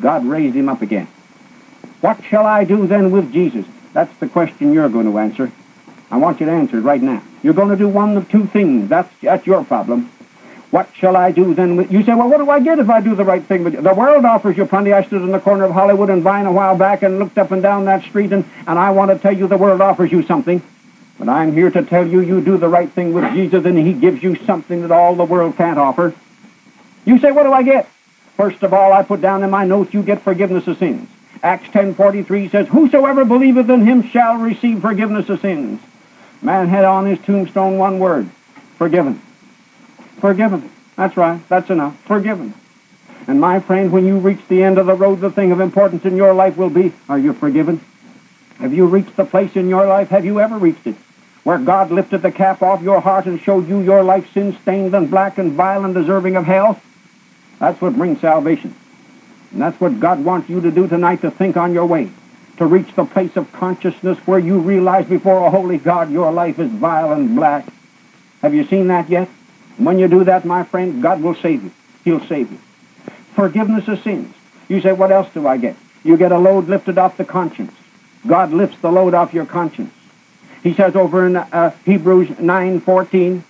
God 0.00 0.24
raised 0.24 0.54
him 0.54 0.68
up 0.68 0.82
again. 0.82 1.08
What 2.00 2.22
shall 2.24 2.46
I 2.46 2.64
do 2.64 2.86
then 2.86 3.10
with 3.10 3.32
Jesus? 3.32 3.66
That's 3.92 4.14
the 4.18 4.28
question 4.28 4.72
you're 4.72 4.88
going 4.88 5.10
to 5.10 5.18
answer. 5.18 5.52
I 6.10 6.18
want 6.18 6.40
you 6.40 6.46
to 6.46 6.52
answer 6.52 6.78
it 6.78 6.82
right 6.82 7.02
now. 7.02 7.22
You're 7.42 7.54
going 7.54 7.70
to 7.70 7.76
do 7.76 7.88
one 7.88 8.16
of 8.16 8.28
two 8.30 8.46
things. 8.46 8.88
That's, 8.88 9.12
that's 9.20 9.46
your 9.46 9.64
problem. 9.64 10.10
What 10.70 10.88
shall 10.94 11.16
I 11.16 11.32
do 11.32 11.52
then? 11.52 11.76
With, 11.76 11.92
you 11.92 12.02
say, 12.02 12.14
well, 12.14 12.28
what 12.28 12.38
do 12.38 12.48
I 12.48 12.60
get 12.60 12.78
if 12.78 12.88
I 12.88 13.00
do 13.00 13.14
the 13.14 13.24
right 13.24 13.44
thing? 13.44 13.64
The 13.64 13.94
world 13.94 14.24
offers 14.24 14.56
you 14.56 14.64
plenty. 14.64 14.92
I 14.92 15.04
stood 15.04 15.20
in 15.20 15.30
the 15.30 15.40
corner 15.40 15.64
of 15.64 15.72
Hollywood 15.72 16.08
and 16.08 16.22
Vine 16.22 16.46
a 16.46 16.52
while 16.52 16.76
back 16.76 17.02
and 17.02 17.18
looked 17.18 17.36
up 17.36 17.50
and 17.50 17.62
down 17.62 17.84
that 17.84 18.02
street, 18.04 18.32
and, 18.32 18.44
and 18.66 18.78
I 18.78 18.90
want 18.90 19.10
to 19.10 19.18
tell 19.18 19.36
you 19.36 19.46
the 19.46 19.58
world 19.58 19.82
offers 19.82 20.10
you 20.10 20.22
something. 20.22 20.62
But 21.18 21.28
I'm 21.28 21.52
here 21.52 21.70
to 21.70 21.82
tell 21.82 22.06
you, 22.06 22.20
you 22.20 22.40
do 22.40 22.56
the 22.56 22.68
right 22.68 22.90
thing 22.90 23.12
with 23.12 23.32
Jesus 23.32 23.64
and 23.64 23.78
he 23.78 23.92
gives 23.92 24.22
you 24.22 24.34
something 24.44 24.82
that 24.82 24.90
all 24.90 25.14
the 25.14 25.24
world 25.24 25.56
can't 25.56 25.78
offer. 25.78 26.14
You 27.04 27.18
say, 27.18 27.30
what 27.32 27.44
do 27.44 27.52
I 27.52 27.62
get? 27.62 27.88
First 28.36 28.62
of 28.62 28.72
all, 28.72 28.92
I 28.92 29.02
put 29.02 29.20
down 29.20 29.42
in 29.42 29.50
my 29.50 29.64
notes, 29.64 29.94
you 29.94 30.02
get 30.02 30.22
forgiveness 30.22 30.66
of 30.66 30.78
sins. 30.78 31.08
Acts 31.42 31.68
10.43 31.68 32.50
says, 32.50 32.68
Whosoever 32.68 33.24
believeth 33.24 33.68
in 33.68 33.84
him 33.84 34.08
shall 34.08 34.36
receive 34.36 34.80
forgiveness 34.80 35.28
of 35.28 35.40
sins. 35.40 35.80
Man 36.40 36.68
had 36.68 36.84
on 36.84 37.06
his 37.06 37.18
tombstone 37.20 37.78
one 37.78 37.98
word, 37.98 38.30
forgiven. 38.76 39.20
Forgiven. 40.18 40.70
That's 40.96 41.16
right. 41.16 41.40
That's 41.48 41.70
enough. 41.70 41.98
Forgiven. 42.04 42.54
And 43.26 43.40
my 43.40 43.60
friend, 43.60 43.92
when 43.92 44.06
you 44.06 44.18
reach 44.18 44.40
the 44.48 44.62
end 44.62 44.78
of 44.78 44.86
the 44.86 44.94
road, 44.94 45.20
the 45.20 45.30
thing 45.30 45.52
of 45.52 45.60
importance 45.60 46.04
in 46.04 46.16
your 46.16 46.34
life 46.34 46.56
will 46.56 46.70
be, 46.70 46.92
are 47.08 47.18
you 47.18 47.32
forgiven? 47.32 47.80
Have 48.58 48.72
you 48.72 48.86
reached 48.86 49.16
the 49.16 49.24
place 49.24 49.56
in 49.56 49.68
your 49.68 49.86
life? 49.86 50.08
Have 50.08 50.24
you 50.24 50.40
ever 50.40 50.58
reached 50.58 50.86
it? 50.86 50.96
Where 51.42 51.58
God 51.58 51.90
lifted 51.90 52.22
the 52.22 52.30
cap 52.30 52.62
off 52.62 52.82
your 52.82 53.00
heart 53.00 53.26
and 53.26 53.40
showed 53.40 53.68
you 53.68 53.80
your 53.80 54.04
life 54.04 54.32
sin-stained 54.32 54.94
and 54.94 55.10
black 55.10 55.38
and 55.38 55.52
vile 55.52 55.84
and 55.84 55.94
deserving 55.94 56.36
of 56.36 56.44
hell? 56.44 56.80
That's 57.58 57.80
what 57.80 57.96
brings 57.96 58.20
salvation. 58.20 58.74
And 59.52 59.60
that's 59.60 59.78
what 59.80 60.00
God 60.00 60.24
wants 60.24 60.48
you 60.48 60.60
to 60.60 60.70
do 60.70 60.88
tonight, 60.88 61.20
to 61.20 61.30
think 61.30 61.56
on 61.56 61.74
your 61.74 61.86
way, 61.86 62.10
to 62.56 62.66
reach 62.66 62.94
the 62.94 63.04
place 63.04 63.36
of 63.36 63.52
consciousness 63.52 64.18
where 64.26 64.38
you 64.38 64.58
realize 64.58 65.06
before 65.06 65.46
a 65.46 65.50
holy 65.50 65.78
God 65.78 66.10
your 66.10 66.32
life 66.32 66.58
is 66.58 66.70
vile 66.70 67.12
and 67.12 67.36
black. 67.36 67.66
Have 68.40 68.54
you 68.54 68.64
seen 68.66 68.88
that 68.88 69.08
yet? 69.08 69.28
When 69.76 69.98
you 69.98 70.08
do 70.08 70.24
that, 70.24 70.44
my 70.44 70.64
friend, 70.64 71.02
God 71.02 71.22
will 71.22 71.34
save 71.34 71.64
you. 71.64 71.70
He'll 72.04 72.26
save 72.26 72.50
you. 72.50 72.58
Forgiveness 73.34 73.88
of 73.88 74.02
sins. 74.02 74.34
You 74.68 74.80
say, 74.80 74.92
what 74.92 75.10
else 75.12 75.28
do 75.32 75.46
I 75.46 75.56
get? 75.56 75.76
You 76.04 76.16
get 76.16 76.32
a 76.32 76.38
load 76.38 76.68
lifted 76.68 76.98
off 76.98 77.16
the 77.16 77.24
conscience. 77.24 77.72
God 78.26 78.52
lifts 78.52 78.78
the 78.80 78.90
load 78.90 79.14
off 79.14 79.34
your 79.34 79.46
conscience. 79.46 79.92
He 80.62 80.74
says 80.74 80.94
over 80.94 81.26
in 81.26 81.36
uh, 81.36 81.74
Hebrews 81.84 82.28
9.14, 82.28 83.42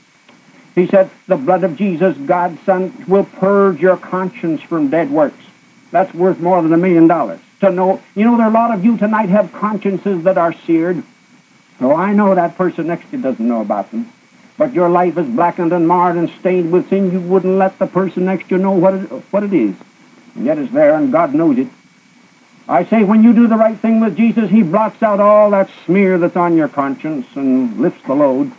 he 0.75 0.87
said, 0.87 1.11
the 1.27 1.37
blood 1.37 1.65
of 1.65 1.77
Jesus, 1.77 2.17
God's 2.17 2.61
Son, 2.63 3.05
will 3.07 3.25
purge 3.25 3.81
your 3.81 3.97
conscience 3.97 4.63
from 4.63 4.89
dead 4.89 5.11
works. 5.11 5.45
That's 5.93 6.13
worth 6.15 6.41
more 6.41 6.61
than 6.63 6.73
a 6.73 6.77
million 6.77 7.07
dollars. 7.07 7.39
To 7.61 7.71
know, 7.71 8.03
you 8.17 8.25
know, 8.25 8.37
there 8.37 8.47
are 8.47 8.51
a 8.51 8.53
lot 8.53 8.75
of 8.75 8.85
you 8.85 8.97
tonight 8.97 9.29
have 9.29 9.53
consciences 9.53 10.25
that 10.25 10.37
are 10.37 10.53
seared. 10.53 11.05
Oh, 11.81 11.95
I 11.95 12.13
know 12.13 12.35
that 12.35 12.57
person 12.57 12.89
next 12.89 13.11
to 13.11 13.17
you 13.17 13.23
doesn't 13.23 13.47
know 13.47 13.61
about 13.61 13.91
them. 13.93 14.11
But 14.57 14.73
your 14.73 14.89
life 14.89 15.17
is 15.17 15.27
blackened 15.27 15.73
and 15.73 15.87
marred 15.87 16.17
and 16.17 16.31
stained 16.41 16.73
with 16.73 16.89
sin. 16.89 17.13
You 17.13 17.21
wouldn't 17.21 17.59
let 17.59 17.79
the 17.79 17.87
person 17.87 18.25
next 18.25 18.49
to 18.49 18.57
you 18.57 18.63
know 18.63 18.73
what 18.73 18.95
it, 18.95 19.11
what 19.31 19.45
it 19.45 19.53
is. 19.53 19.77
And 20.35 20.47
yet 20.47 20.59
it's 20.59 20.73
there, 20.73 20.95
and 20.95 21.13
God 21.13 21.35
knows 21.35 21.59
it. 21.59 21.69
I 22.69 22.85
say 22.85 23.05
when 23.05 23.23
you 23.23 23.33
do 23.33 23.47
the 23.47 23.57
right 23.57 23.79
thing 23.79 24.01
with 24.01 24.17
Jesus, 24.17 24.51
he 24.51 24.63
blots 24.63 25.03
out 25.03 25.21
all 25.21 25.51
that 25.51 25.69
smear 25.85 26.19
that's 26.19 26.37
on 26.37 26.57
your 26.57 26.69
conscience 26.69 27.27
and 27.35 27.79
lifts 27.79 28.03
the 28.07 28.15
load. 28.15 28.51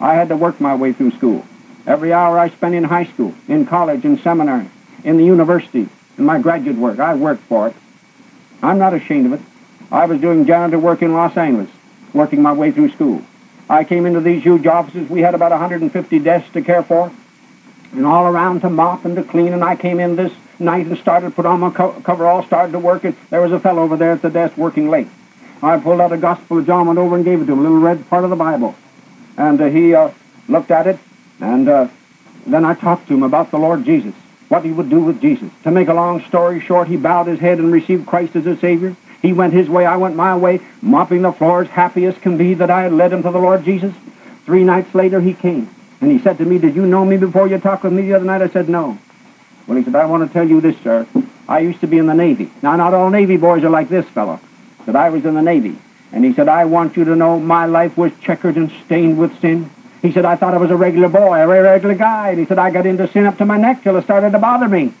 I 0.00 0.14
had 0.14 0.28
to 0.30 0.36
work 0.36 0.60
my 0.60 0.74
way 0.74 0.92
through 0.92 1.12
school. 1.12 1.44
Every 1.86 2.12
hour 2.12 2.38
I 2.38 2.48
spent 2.48 2.74
in 2.74 2.84
high 2.84 3.04
school, 3.04 3.34
in 3.46 3.66
college, 3.66 4.04
in 4.04 4.18
seminary, 4.18 4.68
in 5.04 5.18
the 5.18 5.24
university, 5.24 5.88
in 6.18 6.24
my 6.24 6.38
graduate 6.38 6.76
work, 6.76 6.98
I 6.98 7.14
worked 7.14 7.42
for 7.44 7.68
it. 7.68 7.76
I'm 8.62 8.78
not 8.78 8.94
ashamed 8.94 9.26
of 9.26 9.32
it. 9.34 9.40
I 9.90 10.06
was 10.06 10.20
doing 10.20 10.46
janitor 10.46 10.78
work 10.78 11.02
in 11.02 11.12
Los 11.12 11.36
Angeles, 11.36 11.70
working 12.12 12.42
my 12.42 12.52
way 12.52 12.70
through 12.70 12.90
school. 12.90 13.22
I 13.68 13.84
came 13.84 14.06
into 14.06 14.20
these 14.20 14.42
huge 14.42 14.66
offices. 14.66 15.08
We 15.08 15.20
had 15.20 15.34
about 15.34 15.50
150 15.50 16.18
desks 16.20 16.52
to 16.52 16.62
care 16.62 16.82
for, 16.82 17.10
and 17.92 18.06
all 18.06 18.26
around 18.26 18.60
to 18.60 18.70
mop 18.70 19.04
and 19.04 19.16
to 19.16 19.22
clean. 19.22 19.52
And 19.52 19.64
I 19.64 19.76
came 19.76 20.00
in 20.00 20.16
this 20.16 20.32
night 20.58 20.86
and 20.86 20.98
started 20.98 21.30
to 21.30 21.34
put 21.34 21.46
on 21.46 21.60
my 21.60 21.70
co- 21.70 22.00
coverall, 22.02 22.42
started 22.44 22.72
to 22.72 22.78
work 22.78 23.04
And 23.04 23.16
There 23.30 23.40
was 23.40 23.52
a 23.52 23.60
fellow 23.60 23.82
over 23.82 23.96
there 23.96 24.12
at 24.12 24.22
the 24.22 24.30
desk 24.30 24.56
working 24.56 24.90
late. 24.90 25.08
I 25.62 25.78
pulled 25.78 26.00
out 26.00 26.12
a 26.12 26.18
Gospel 26.18 26.58
of 26.58 26.66
John, 26.66 26.86
went 26.86 26.98
over 26.98 27.16
and 27.16 27.24
gave 27.24 27.40
it 27.40 27.46
to 27.46 27.52
him, 27.52 27.60
a 27.60 27.62
little 27.62 27.78
red 27.78 28.08
part 28.10 28.24
of 28.24 28.30
the 28.30 28.36
Bible. 28.36 28.74
And 29.36 29.60
uh, 29.60 29.66
he 29.66 29.94
uh, 29.94 30.10
looked 30.48 30.70
at 30.70 30.86
it, 30.86 30.98
and 31.40 31.68
uh, 31.68 31.88
then 32.46 32.64
I 32.64 32.74
talked 32.74 33.08
to 33.08 33.14
him 33.14 33.22
about 33.22 33.50
the 33.50 33.58
Lord 33.58 33.84
Jesus, 33.84 34.14
what 34.48 34.64
he 34.64 34.70
would 34.70 34.90
do 34.90 35.00
with 35.00 35.20
Jesus. 35.20 35.50
To 35.62 35.70
make 35.70 35.88
a 35.88 35.94
long 35.94 36.22
story 36.24 36.60
short, 36.60 36.88
he 36.88 36.96
bowed 36.96 37.26
his 37.26 37.40
head 37.40 37.58
and 37.58 37.72
received 37.72 38.06
Christ 38.06 38.36
as 38.36 38.44
his 38.44 38.60
Savior. 38.60 38.96
He 39.22 39.32
went 39.32 39.54
his 39.54 39.68
way, 39.68 39.86
I 39.86 39.96
went 39.96 40.16
my 40.16 40.36
way, 40.36 40.60
mopping 40.82 41.22
the 41.22 41.32
floors, 41.32 41.68
happy 41.68 42.04
as 42.04 42.16
can 42.18 42.36
be 42.36 42.54
that 42.54 42.70
I 42.70 42.82
had 42.82 42.92
led 42.92 43.12
him 43.12 43.22
to 43.22 43.30
the 43.30 43.38
Lord 43.38 43.64
Jesus. 43.64 43.94
Three 44.44 44.64
nights 44.64 44.94
later, 44.94 45.20
he 45.20 45.32
came, 45.32 45.74
and 46.00 46.10
he 46.10 46.18
said 46.18 46.36
to 46.38 46.44
me, 46.44 46.58
Did 46.58 46.76
you 46.76 46.84
know 46.84 47.04
me 47.04 47.16
before 47.16 47.48
you 47.48 47.58
talked 47.58 47.84
with 47.84 47.94
me 47.94 48.02
the 48.02 48.12
other 48.12 48.26
night? 48.26 48.42
I 48.42 48.48
said, 48.48 48.68
No. 48.68 48.98
Well, 49.66 49.78
he 49.78 49.84
said, 49.84 49.94
I 49.94 50.04
want 50.04 50.26
to 50.26 50.32
tell 50.32 50.46
you 50.46 50.60
this, 50.60 50.78
sir. 50.82 51.06
I 51.48 51.60
used 51.60 51.80
to 51.80 51.86
be 51.86 51.96
in 51.96 52.06
the 52.06 52.14
Navy. 52.14 52.50
Now, 52.62 52.76
not 52.76 52.92
all 52.92 53.08
Navy 53.08 53.38
boys 53.38 53.64
are 53.64 53.70
like 53.70 53.88
this 53.88 54.06
fellow, 54.06 54.40
but 54.84 54.94
I 54.94 55.08
was 55.08 55.24
in 55.24 55.34
the 55.34 55.42
Navy. 55.42 55.78
And 56.12 56.24
he 56.24 56.32
said, 56.34 56.48
I 56.48 56.66
want 56.66 56.96
you 56.96 57.04
to 57.06 57.16
know 57.16 57.40
my 57.40 57.66
life 57.66 57.96
was 57.96 58.12
checkered 58.20 58.56
and 58.56 58.70
stained 58.84 59.18
with 59.18 59.40
sin. 59.40 59.70
He 60.04 60.12
said, 60.12 60.26
I 60.26 60.36
thought 60.36 60.52
I 60.52 60.58
was 60.58 60.70
a 60.70 60.76
regular 60.76 61.08
boy, 61.08 61.40
a 61.40 61.46
regular 61.46 61.94
guy. 61.94 62.28
And 62.28 62.38
he 62.38 62.44
said, 62.44 62.58
I 62.58 62.70
got 62.70 62.84
into 62.84 63.10
sin 63.10 63.24
up 63.24 63.38
to 63.38 63.46
my 63.46 63.56
neck 63.56 63.82
till 63.82 63.96
it 63.96 64.04
started 64.04 64.32
to 64.32 64.38
bother 64.38 64.68
me. 64.68 64.92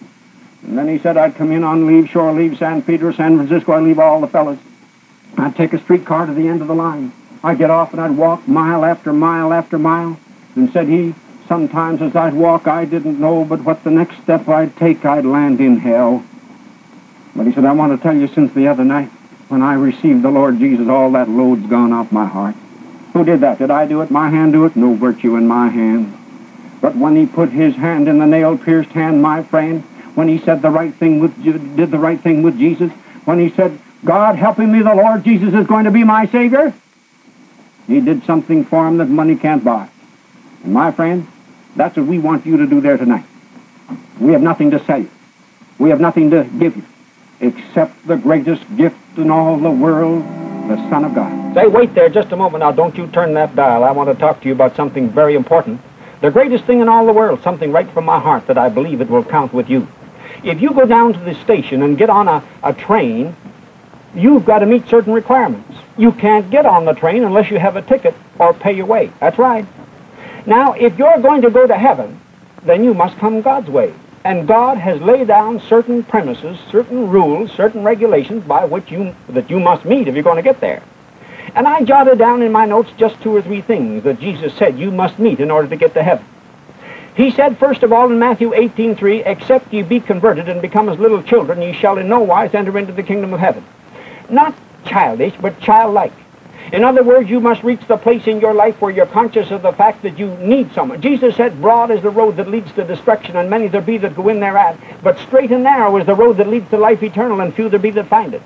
And 0.62 0.78
then 0.78 0.88
he 0.88 0.98
said, 0.98 1.18
I'd 1.18 1.34
come 1.34 1.52
in 1.52 1.62
on 1.62 1.86
leave, 1.86 2.08
shore 2.08 2.32
leave, 2.32 2.56
San 2.56 2.80
Pedro, 2.80 3.12
San 3.12 3.36
Francisco. 3.36 3.72
I'd 3.72 3.82
leave 3.82 3.98
all 3.98 4.22
the 4.22 4.28
fellas. 4.28 4.58
I'd 5.36 5.54
take 5.56 5.74
a 5.74 5.78
streetcar 5.78 6.24
to 6.24 6.32
the 6.32 6.48
end 6.48 6.62
of 6.62 6.68
the 6.68 6.74
line. 6.74 7.12
I'd 7.42 7.58
get 7.58 7.68
off 7.68 7.92
and 7.92 8.00
I'd 8.00 8.16
walk 8.16 8.48
mile 8.48 8.82
after 8.82 9.12
mile 9.12 9.52
after 9.52 9.78
mile. 9.78 10.18
And 10.56 10.72
said 10.72 10.88
he, 10.88 11.14
sometimes 11.48 12.00
as 12.00 12.16
I'd 12.16 12.32
walk, 12.32 12.66
I 12.66 12.86
didn't 12.86 13.20
know 13.20 13.44
but 13.44 13.62
what 13.62 13.84
the 13.84 13.90
next 13.90 14.22
step 14.22 14.48
I'd 14.48 14.74
take, 14.78 15.04
I'd 15.04 15.26
land 15.26 15.60
in 15.60 15.76
hell. 15.76 16.24
But 17.36 17.46
he 17.46 17.52
said, 17.52 17.66
I 17.66 17.72
want 17.72 17.94
to 17.94 18.02
tell 18.02 18.16
you 18.16 18.26
since 18.28 18.54
the 18.54 18.68
other 18.68 18.84
night, 18.84 19.10
when 19.48 19.60
I 19.60 19.74
received 19.74 20.22
the 20.22 20.30
Lord 20.30 20.58
Jesus, 20.58 20.88
all 20.88 21.12
that 21.12 21.28
load's 21.28 21.66
gone 21.66 21.92
off 21.92 22.10
my 22.10 22.24
heart. 22.24 22.54
Who 23.14 23.24
did 23.24 23.40
that? 23.40 23.58
Did 23.58 23.70
I 23.70 23.86
do 23.86 24.02
it? 24.02 24.10
My 24.10 24.28
hand 24.28 24.52
do 24.52 24.64
it? 24.66 24.76
No 24.76 24.94
virtue 24.94 25.36
in 25.36 25.46
my 25.46 25.68
hand. 25.68 26.12
But 26.80 26.96
when 26.96 27.16
he 27.16 27.26
put 27.26 27.48
his 27.48 27.74
hand 27.74 28.08
in 28.08 28.18
the 28.18 28.26
nail-pierced 28.26 28.90
hand, 28.90 29.22
my 29.22 29.42
friend, 29.42 29.82
when 30.16 30.28
he 30.28 30.38
said 30.38 30.60
the 30.60 30.70
right 30.70 30.92
thing 30.94 31.20
with, 31.20 31.42
did 31.42 31.90
the 31.90 31.98
right 31.98 32.20
thing 32.20 32.42
with 32.42 32.58
Jesus, 32.58 32.90
when 33.24 33.38
he 33.38 33.50
said, 33.50 33.78
God 34.04 34.36
helping 34.36 34.70
me, 34.70 34.82
the 34.82 34.94
Lord 34.94 35.24
Jesus 35.24 35.54
is 35.54 35.66
going 35.66 35.86
to 35.86 35.90
be 35.90 36.04
my 36.04 36.26
Savior, 36.26 36.74
he 37.86 38.00
did 38.00 38.24
something 38.24 38.64
for 38.64 38.86
him 38.86 38.98
that 38.98 39.08
money 39.08 39.36
can't 39.36 39.64
buy. 39.64 39.88
And 40.64 40.74
my 40.74 40.90
friend, 40.90 41.26
that's 41.76 41.96
what 41.96 42.06
we 42.06 42.18
want 42.18 42.44
you 42.44 42.58
to 42.58 42.66
do 42.66 42.80
there 42.80 42.96
tonight. 42.96 43.24
We 44.20 44.32
have 44.32 44.42
nothing 44.42 44.72
to 44.72 44.84
sell 44.84 45.00
you. 45.00 45.10
We 45.78 45.90
have 45.90 46.00
nothing 46.00 46.30
to 46.30 46.44
give 46.58 46.76
you 46.76 46.84
except 47.40 48.06
the 48.06 48.16
greatest 48.16 48.64
gift 48.76 48.96
in 49.16 49.30
all 49.30 49.56
the 49.56 49.70
world, 49.70 50.22
the 50.68 50.76
Son 50.90 51.04
of 51.04 51.14
God. 51.14 51.43
Say, 51.54 51.68
wait 51.68 51.94
there 51.94 52.08
just 52.08 52.32
a 52.32 52.36
moment 52.36 52.62
now. 52.62 52.72
Don't 52.72 52.96
you 52.96 53.06
turn 53.06 53.34
that 53.34 53.54
dial. 53.54 53.84
I 53.84 53.92
want 53.92 54.08
to 54.08 54.16
talk 54.16 54.40
to 54.40 54.48
you 54.48 54.52
about 54.52 54.74
something 54.74 55.08
very 55.08 55.36
important. 55.36 55.80
The 56.20 56.30
greatest 56.30 56.64
thing 56.64 56.80
in 56.80 56.88
all 56.88 57.06
the 57.06 57.12
world, 57.12 57.42
something 57.44 57.70
right 57.70 57.88
from 57.90 58.04
my 58.04 58.18
heart 58.18 58.48
that 58.48 58.58
I 58.58 58.68
believe 58.68 59.00
it 59.00 59.08
will 59.08 59.22
count 59.22 59.52
with 59.52 59.70
you. 59.70 59.86
If 60.42 60.60
you 60.60 60.74
go 60.74 60.84
down 60.84 61.12
to 61.12 61.18
the 61.20 61.34
station 61.36 61.82
and 61.82 61.96
get 61.96 62.10
on 62.10 62.26
a, 62.26 62.42
a 62.64 62.72
train, 62.72 63.36
you've 64.16 64.44
got 64.44 64.58
to 64.60 64.66
meet 64.66 64.88
certain 64.88 65.12
requirements. 65.12 65.78
You 65.96 66.10
can't 66.10 66.50
get 66.50 66.66
on 66.66 66.86
the 66.86 66.92
train 66.92 67.22
unless 67.22 67.52
you 67.52 67.60
have 67.60 67.76
a 67.76 67.82
ticket 67.82 68.16
or 68.40 68.52
pay 68.52 68.72
your 68.72 68.86
way. 68.86 69.12
That's 69.20 69.38
right. 69.38 69.64
Now, 70.46 70.72
if 70.72 70.98
you're 70.98 71.20
going 71.20 71.42
to 71.42 71.50
go 71.50 71.68
to 71.68 71.76
heaven, 71.76 72.20
then 72.64 72.82
you 72.82 72.94
must 72.94 73.16
come 73.18 73.42
God's 73.42 73.70
way. 73.70 73.94
And 74.24 74.48
God 74.48 74.76
has 74.78 75.00
laid 75.00 75.28
down 75.28 75.60
certain 75.60 76.02
premises, 76.02 76.58
certain 76.72 77.10
rules, 77.10 77.52
certain 77.52 77.84
regulations 77.84 78.42
by 78.42 78.64
which 78.64 78.90
you 78.90 79.14
that 79.28 79.50
you 79.50 79.60
must 79.60 79.84
meet 79.84 80.08
if 80.08 80.14
you're 80.14 80.24
going 80.24 80.36
to 80.36 80.42
get 80.42 80.60
there. 80.60 80.82
And 81.54 81.68
I 81.68 81.82
jotted 81.82 82.18
down 82.18 82.42
in 82.42 82.50
my 82.50 82.66
notes 82.66 82.90
just 82.96 83.20
two 83.22 83.34
or 83.34 83.40
three 83.40 83.60
things 83.60 84.02
that 84.04 84.18
Jesus 84.18 84.54
said 84.54 84.78
you 84.78 84.90
must 84.90 85.18
meet 85.18 85.38
in 85.38 85.50
order 85.50 85.68
to 85.68 85.76
get 85.76 85.94
to 85.94 86.02
heaven. 86.02 86.24
He 87.16 87.30
said, 87.30 87.58
first 87.58 87.84
of 87.84 87.92
all, 87.92 88.10
in 88.10 88.18
Matthew 88.18 88.50
18.3, 88.50 89.24
Except 89.24 89.72
ye 89.72 89.82
be 89.82 90.00
converted 90.00 90.48
and 90.48 90.60
become 90.60 90.88
as 90.88 90.98
little 90.98 91.22
children, 91.22 91.62
ye 91.62 91.72
shall 91.72 91.98
in 91.98 92.08
no 92.08 92.20
wise 92.20 92.54
enter 92.54 92.76
into 92.76 92.92
the 92.92 93.04
kingdom 93.04 93.32
of 93.32 93.38
heaven. 93.38 93.64
Not 94.28 94.54
childish, 94.84 95.34
but 95.40 95.60
childlike. 95.60 96.12
In 96.72 96.82
other 96.82 97.04
words, 97.04 97.30
you 97.30 97.38
must 97.38 97.62
reach 97.62 97.86
the 97.86 97.96
place 97.96 98.26
in 98.26 98.40
your 98.40 98.54
life 98.54 98.80
where 98.80 98.90
you're 98.90 99.06
conscious 99.06 99.52
of 99.52 99.62
the 99.62 99.72
fact 99.72 100.02
that 100.02 100.18
you 100.18 100.34
need 100.38 100.72
someone. 100.72 101.00
Jesus 101.00 101.36
said, 101.36 101.60
Broad 101.60 101.92
is 101.92 102.02
the 102.02 102.10
road 102.10 102.36
that 102.36 102.48
leads 102.48 102.72
to 102.72 102.84
destruction, 102.84 103.36
and 103.36 103.48
many 103.48 103.68
there 103.68 103.80
be 103.80 103.98
that 103.98 104.16
go 104.16 104.28
in 104.28 104.40
thereat. 104.40 104.76
But 105.02 105.18
straight 105.20 105.52
and 105.52 105.62
narrow 105.62 105.96
is 105.98 106.06
the 106.06 106.14
road 106.16 106.38
that 106.38 106.48
leads 106.48 106.68
to 106.70 106.78
life 106.78 107.02
eternal, 107.02 107.40
and 107.40 107.54
few 107.54 107.68
there 107.68 107.78
be 107.78 107.90
that 107.90 108.08
find 108.08 108.34
it. 108.34 108.42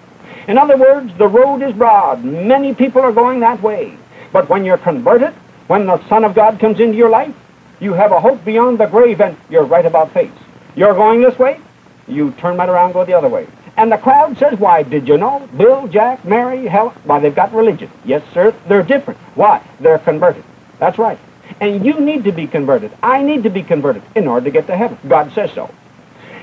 In 0.49 0.57
other 0.57 0.79
words, 0.79 1.13
the 1.19 1.29
road 1.29 1.63
is 1.63 1.75
broad. 1.75 2.25
Many 2.25 2.75
people 2.75 3.03
are 3.03 3.13
going 3.13 3.41
that 3.41 3.63
way. 3.63 3.97
But 4.33 4.49
when 4.49 4.65
you're 4.65 4.79
converted, 4.79 5.35
when 5.69 5.85
the 5.85 6.03
Son 6.09 6.25
of 6.25 6.35
God 6.35 6.59
comes 6.59 6.81
into 6.81 6.97
your 6.97 7.11
life, 7.11 7.35
you 7.81 7.93
have 7.93 8.13
a 8.13 8.21
hope 8.21 8.45
beyond 8.45 8.79
the 8.79 8.87
grave, 8.87 9.21
and 9.21 9.37
you're 9.51 9.65
right 9.65 9.85
about 9.85 10.13
face. 10.13 10.33
You're 10.75 10.95
going 10.95 11.21
this 11.21 11.39
way, 11.39 11.61
you 12.09 12.33
turn 12.33 12.57
right 12.57 12.69
around 12.69 12.93
go 12.93 13.05
the 13.05 13.13
other 13.13 13.29
way. 13.29 13.47
And 13.77 13.93
the 13.93 13.99
crowd 13.99 14.39
says, 14.39 14.59
why, 14.59 14.83
did 14.83 15.07
you 15.07 15.19
know? 15.19 15.47
Bill, 15.57 15.87
Jack, 15.87 16.25
Mary, 16.25 16.67
Helen, 16.67 16.95
why, 17.05 17.21
they've 17.21 17.35
got 17.35 17.53
religion. 17.53 17.91
Yes, 18.05 18.23
sir, 18.33 18.55
they're 18.67 18.83
different. 18.83 19.21
Why? 19.37 19.63
They're 19.81 19.99
converted. 19.99 20.45
That's 20.79 20.99
right. 20.99 21.19
And 21.61 21.85
you 21.85 22.01
need 22.01 22.25
to 22.25 22.33
be 22.33 22.47
converted. 22.47 22.91
I 23.03 23.23
need 23.23 23.43
to 23.43 23.51
be 23.51 23.63
converted 23.63 24.03
in 24.15 24.27
order 24.27 24.45
to 24.45 24.51
get 24.51 24.67
to 24.69 24.77
heaven. 24.77 24.99
God 25.07 25.33
says 25.33 25.53
so. 25.53 25.71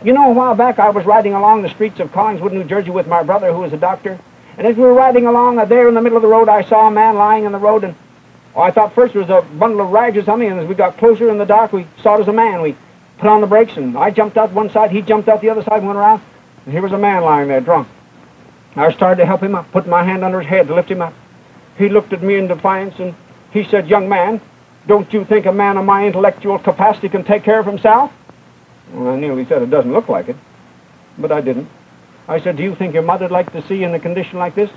You 0.04 0.14
know, 0.14 0.30
a 0.30 0.34
while 0.34 0.56
back 0.56 0.80
I 0.80 0.90
was 0.90 1.06
riding 1.06 1.34
along 1.34 1.62
the 1.62 1.70
streets 1.70 2.00
of 2.00 2.12
Collingswood, 2.12 2.54
New 2.54 2.64
Jersey 2.64 2.92
with 2.92 3.08
my 3.08 3.24
brother 3.24 3.52
who 3.52 3.60
was 3.60 3.74
a 3.74 3.78
doctor. 3.78 4.20
And 4.58 4.66
as 4.68 4.76
we 4.76 4.84
were 4.84 4.94
riding 4.94 5.26
along, 5.26 5.60
uh, 5.60 5.66
there 5.66 5.88
in 5.88 5.94
the 5.94 6.02
middle 6.02 6.18
of 6.18 6.22
the 6.22 6.28
road, 6.28 6.48
I 6.48 6.64
saw 6.64 6.88
a 6.88 6.92
man 6.92 7.16
lying 7.16 7.46
in 7.46 7.52
the 7.52 7.58
road, 7.58 7.84
and 7.84 7.96
Oh, 8.56 8.62
I 8.62 8.72
thought 8.72 8.96
first 8.96 9.14
it 9.14 9.20
was 9.20 9.30
a 9.30 9.42
bundle 9.42 9.82
of 9.82 9.92
rags 9.92 10.16
or 10.18 10.24
something, 10.24 10.50
and 10.50 10.62
as 10.62 10.68
we 10.68 10.76
got 10.76 10.98
closer 10.98 11.30
in 11.30 11.38
the 11.38 11.46
dark, 11.46 11.74
we 11.74 11.86
saw 12.02 12.16
it 12.16 12.20
was 12.20 12.30
a 12.30 12.34
man. 12.34 12.62
We 12.62 12.76
put 13.18 13.28
on 13.28 13.42
the 13.42 13.48
brakes, 13.48 13.76
and 13.76 13.98
I 13.98 14.12
jumped 14.12 14.38
out 14.38 14.52
one 14.54 14.70
side, 14.70 14.92
he 14.92 15.02
jumped 15.02 15.28
out 15.28 15.42
the 15.42 15.50
other 15.50 15.62
side, 15.62 15.80
and 15.80 15.88
went 15.88 16.00
around, 16.00 16.22
and 16.64 16.74
here 16.74 16.82
was 16.82 16.94
a 16.94 16.98
man 16.98 17.24
lying 17.24 17.50
there 17.50 17.60
drunk. 17.60 17.90
I 18.78 18.92
started 18.94 19.18
to 19.18 19.26
help 19.26 19.44
him 19.44 19.56
up, 19.56 19.70
put 19.72 19.88
my 19.88 20.04
hand 20.04 20.24
under 20.24 20.40
his 20.40 20.50
head 20.50 20.68
to 20.68 20.76
lift 20.76 20.90
him 20.90 21.02
up. 21.02 21.14
He 21.78 21.90
looked 21.90 22.14
at 22.14 22.22
me 22.22 22.36
in 22.36 22.48
defiance, 22.48 22.98
and 23.00 23.14
he 23.52 23.66
said, 23.66 23.90
Young 23.90 24.08
man, 24.08 24.40
don't 24.88 25.12
you 25.12 25.26
think 25.26 25.46
a 25.46 25.52
man 25.52 25.76
of 25.76 25.84
my 25.84 26.08
intellectual 26.08 26.58
capacity 26.58 27.10
can 27.10 27.26
take 27.26 27.44
care 27.44 27.60
of 27.60 27.66
himself? 27.66 28.14
Well, 28.94 29.14
I 29.14 29.20
nearly 29.20 29.46
said 29.46 29.62
it 29.62 29.70
doesn't 29.70 29.92
look 29.92 30.10
like 30.10 30.30
it, 30.30 30.36
but 31.18 31.32
I 31.32 31.42
didn't. 31.42 31.68
I 32.28 32.40
said, 32.40 32.58
do 32.58 32.64
you 32.64 32.76
think 32.76 32.94
your 32.94 33.04
mother'd 33.04 33.32
like 33.32 33.52
to 33.54 33.62
see 33.68 33.78
you 33.78 33.86
in 33.86 33.94
a 33.94 34.00
condition 34.00 34.40
like 34.40 34.56
this? 34.56 34.70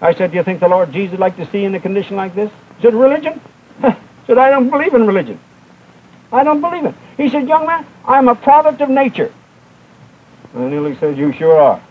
I 0.00 0.14
said, 0.14 0.30
do 0.30 0.36
you 0.36 0.42
think 0.42 0.60
the 0.60 0.68
Lord 0.68 0.92
Jesus 0.92 1.12
would 1.12 1.20
like 1.20 1.36
to 1.36 1.46
see 1.50 1.60
you 1.60 1.66
in 1.66 1.74
a 1.74 1.80
condition 1.80 2.16
like 2.16 2.34
this? 2.34 2.50
He 2.76 2.82
said, 2.82 2.94
religion? 2.94 3.40
Said, 4.26 4.36
I 4.36 4.50
don't 4.50 4.68
believe 4.68 4.92
in 4.92 5.06
religion. 5.06 5.40
I 6.30 6.44
don't 6.44 6.60
believe 6.60 6.84
it. 6.84 6.94
He 7.16 7.30
said, 7.30 7.48
young 7.48 7.66
man, 7.66 7.86
I'm 8.04 8.28
a 8.28 8.34
product 8.34 8.82
of 8.82 8.90
nature. 8.90 9.32
I 10.54 10.68
nearly 10.68 10.96
said, 10.96 11.16
you 11.16 11.32
sure 11.32 11.58
are. 11.58 11.82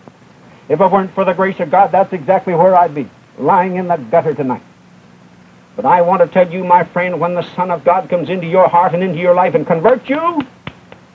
If 0.69 0.79
it 0.79 0.91
weren't 0.91 1.11
for 1.11 1.25
the 1.25 1.33
grace 1.33 1.59
of 1.59 1.71
God, 1.71 1.91
that's 1.91 2.13
exactly 2.13 2.53
where 2.53 2.75
I'd 2.75 2.93
be, 2.93 3.09
lying 3.39 3.77
in 3.77 3.87
the 3.87 3.95
gutter 3.95 4.35
tonight. 4.35 4.61
But 5.75 5.85
I 5.85 6.01
want 6.01 6.21
to 6.21 6.27
tell 6.27 6.51
you, 6.51 6.63
my 6.63 6.83
friend, 6.83 7.19
when 7.19 7.33
the 7.33 7.43
Son 7.55 7.71
of 7.71 7.83
God 7.83 8.09
comes 8.09 8.29
into 8.29 8.47
your 8.47 8.67
heart 8.67 8.93
and 8.93 9.03
into 9.03 9.19
your 9.19 9.33
life 9.33 9.55
and 9.55 9.65
converts 9.65 10.07
you, 10.09 10.45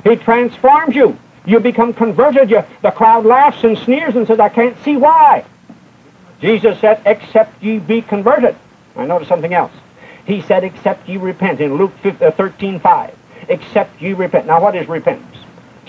he 0.04 0.16
transforms 0.16 0.94
you. 0.94 1.18
You 1.44 1.60
become 1.60 1.92
converted. 1.92 2.50
You, 2.50 2.64
the 2.82 2.90
crowd 2.90 3.24
laughs 3.24 3.64
and 3.64 3.76
sneers 3.78 4.14
and 4.14 4.26
says, 4.26 4.40
I 4.40 4.48
can't 4.48 4.76
see 4.84 4.96
why. 4.96 5.44
Jesus 6.40 6.78
said, 6.80 7.02
except 7.06 7.62
ye 7.62 7.78
be 7.78 8.02
converted. 8.02 8.56
I 8.96 9.06
noticed 9.06 9.28
something 9.28 9.54
else. 9.54 9.72
He 10.26 10.42
said, 10.42 10.64
except 10.64 11.08
ye 11.08 11.16
repent 11.16 11.60
in 11.60 11.76
Luke 11.76 11.92
uh, 12.04 12.30
13, 12.30 12.80
5. 12.80 13.18
Except 13.48 14.00
ye 14.00 14.12
repent. 14.12 14.46
Now, 14.46 14.60
what 14.60 14.76
is 14.76 14.88
repentance? 14.88 15.36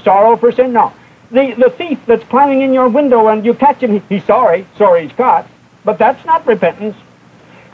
Sorrow 0.04 0.38
for 0.38 0.52
sin? 0.52 0.73
No. 0.73 0.91
The, 1.32 1.54
the 1.54 1.69
thief 1.69 1.99
that's 2.06 2.23
climbing 2.26 2.62
in 2.62 2.73
your 2.73 2.89
window 2.89 3.28
and 3.28 3.45
you 3.45 3.54
catch 3.54 3.82
him, 3.82 4.02
he's 4.10 4.23
sorry. 4.26 4.65
Sorry 4.78 5.08
he's 5.08 5.15
caught. 5.15 5.47
But 5.84 5.97
that's 5.97 6.23
not 6.26 6.45
repentance. 6.45 6.95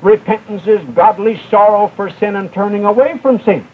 Repentance 0.02 0.66
is 0.66 0.82
godly 0.96 1.40
sorrow 1.50 1.88
for 1.88 2.10
sin 2.10 2.36
and 2.36 2.52
turning 2.54 2.86
away 2.86 3.18
from 3.18 3.42
sin. 3.42 3.68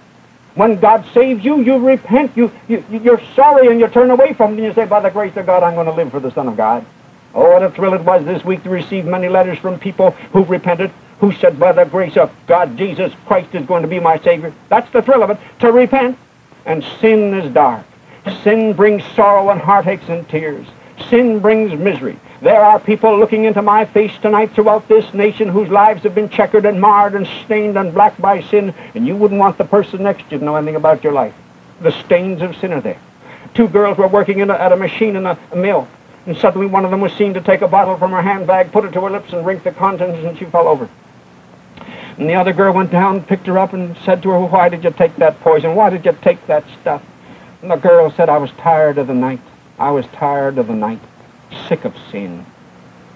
When 0.56 0.80
God 0.80 1.06
saves 1.14 1.44
you, 1.44 1.60
you 1.62 1.78
repent. 1.78 2.36
You, 2.36 2.52
you, 2.68 2.84
you're 2.90 3.22
sorry 3.36 3.68
and 3.68 3.80
you 3.80 3.88
turn 3.90 4.10
away 4.10 4.34
from 4.34 4.54
it 4.54 4.56
and 4.56 4.66
you 4.66 4.74
say, 4.74 4.86
by 4.86 5.02
the 5.02 5.12
grace 5.12 5.36
of 5.36 5.46
God, 5.46 5.64
I'm 5.64 5.76
going 5.76 5.86
to 5.86 5.94
live 5.94 6.12
for 6.12 6.22
the 6.22 6.32
Son 6.32 6.48
of 6.48 6.56
God. 6.56 6.86
Oh, 7.34 7.52
what 7.52 7.64
a 7.64 7.70
thrill 7.70 7.94
it 7.94 8.02
was 8.02 8.24
this 8.24 8.46
week 8.46 8.64
to 8.64 8.70
receive 8.70 9.06
many 9.06 9.28
letters 9.28 9.60
from 9.60 9.78
people 9.78 10.12
who 10.32 10.46
repented, 10.46 10.92
who 11.20 11.34
said, 11.34 11.60
by 11.60 11.74
the 11.74 11.84
grace 11.84 12.16
of 12.16 12.32
God, 12.48 12.78
Jesus 12.78 13.12
Christ 13.26 13.54
is 13.54 13.66
going 13.66 13.82
to 13.82 13.90
be 13.90 14.00
my 14.00 14.18
Savior. 14.20 14.54
That's 14.70 14.90
the 14.92 15.02
thrill 15.02 15.24
of 15.24 15.30
it, 15.30 15.38
to 15.60 15.72
repent. 15.74 16.18
And 16.66 16.84
sin 17.02 17.34
is 17.34 17.54
dark. 17.54 17.86
Sin 18.42 18.74
brings 18.74 19.04
sorrow 19.14 19.50
and 19.50 19.60
heartaches 19.60 20.10
and 20.10 20.28
tears. 20.30 20.66
Sin 21.10 21.40
brings 21.40 21.78
misery. 21.78 22.18
There 22.42 22.64
are 22.64 22.80
people 22.80 23.18
looking 23.18 23.46
into 23.46 23.62
my 23.62 23.86
face 23.86 24.14
tonight 24.22 24.52
throughout 24.52 24.88
this 24.88 25.14
nation 25.14 25.50
whose 25.50 25.70
lives 25.70 26.04
have 26.04 26.16
been 26.16 26.30
checkered 26.30 26.66
and 26.66 26.80
marred 26.80 27.16
and 27.16 27.28
stained 27.44 27.78
and 27.78 27.94
black 27.94 28.18
by 28.18 28.42
sin, 28.44 28.74
and 28.94 29.06
you 29.06 29.16
wouldn't 29.16 29.40
want 29.40 29.58
the 29.58 29.66
person 29.66 30.04
next 30.04 30.24
to 30.26 30.32
you 30.32 30.40
to 30.40 30.46
know 30.46 30.56
anything 30.56 30.76
about 30.76 31.04
your 31.04 31.14
life. 31.14 31.34
The 31.82 31.92
stains 31.92 32.42
of 32.42 32.56
sin 32.58 32.74
are 32.74 32.82
there. 32.82 33.00
Two 33.54 33.68
girls 33.68 33.98
were 33.98 34.08
working 34.08 34.42
a, 34.42 34.54
at 34.54 34.72
a 34.72 34.76
machine 34.76 35.16
in 35.16 35.26
a, 35.26 35.38
a 35.52 35.56
mill, 35.56 35.88
and 36.26 36.38
suddenly 36.38 36.68
one 36.68 36.86
of 36.86 36.92
them 36.92 37.02
was 37.02 37.14
seen 37.14 37.34
to 37.34 37.42
take 37.42 37.62
a 37.62 37.68
bottle 37.68 37.98
from 37.98 38.12
her 38.12 38.22
handbag, 38.22 38.72
put 38.72 38.86
it 38.86 38.92
to 38.94 39.02
her 39.02 39.10
lips, 39.10 39.34
and 39.34 39.44
drink 39.44 39.64
the 39.64 39.72
contents, 39.72 40.26
and 40.26 40.38
she 40.38 40.46
fell 40.46 40.68
over. 40.68 40.90
And 42.18 42.30
the 42.30 42.36
other 42.36 42.54
girl 42.54 42.74
went 42.74 42.92
down, 42.92 43.24
picked 43.24 43.48
her 43.48 43.58
up, 43.58 43.74
and 43.74 43.98
said 44.00 44.24
to 44.24 44.30
her, 44.30 44.40
Why 44.40 44.70
did 44.70 44.84
you 44.84 44.92
take 44.92 45.16
that 45.18 45.40
poison? 45.42 45.76
Why 45.76 45.90
did 45.90 46.06
you 46.06 46.18
take 46.22 46.46
that 46.48 46.64
stuff? 46.82 47.04
And 47.62 47.70
the 47.70 47.76
girl 47.76 48.12
said, 48.12 48.30
I 48.30 48.38
was 48.38 48.52
tired 48.52 48.98
of 48.98 49.08
the 49.08 49.14
night. 49.14 49.42
I 49.78 49.92
was 49.92 50.06
tired 50.08 50.58
of 50.58 50.68
the 50.68 50.74
night 50.74 51.00
sick 51.68 51.86
of 51.86 51.96
sin. 52.12 52.46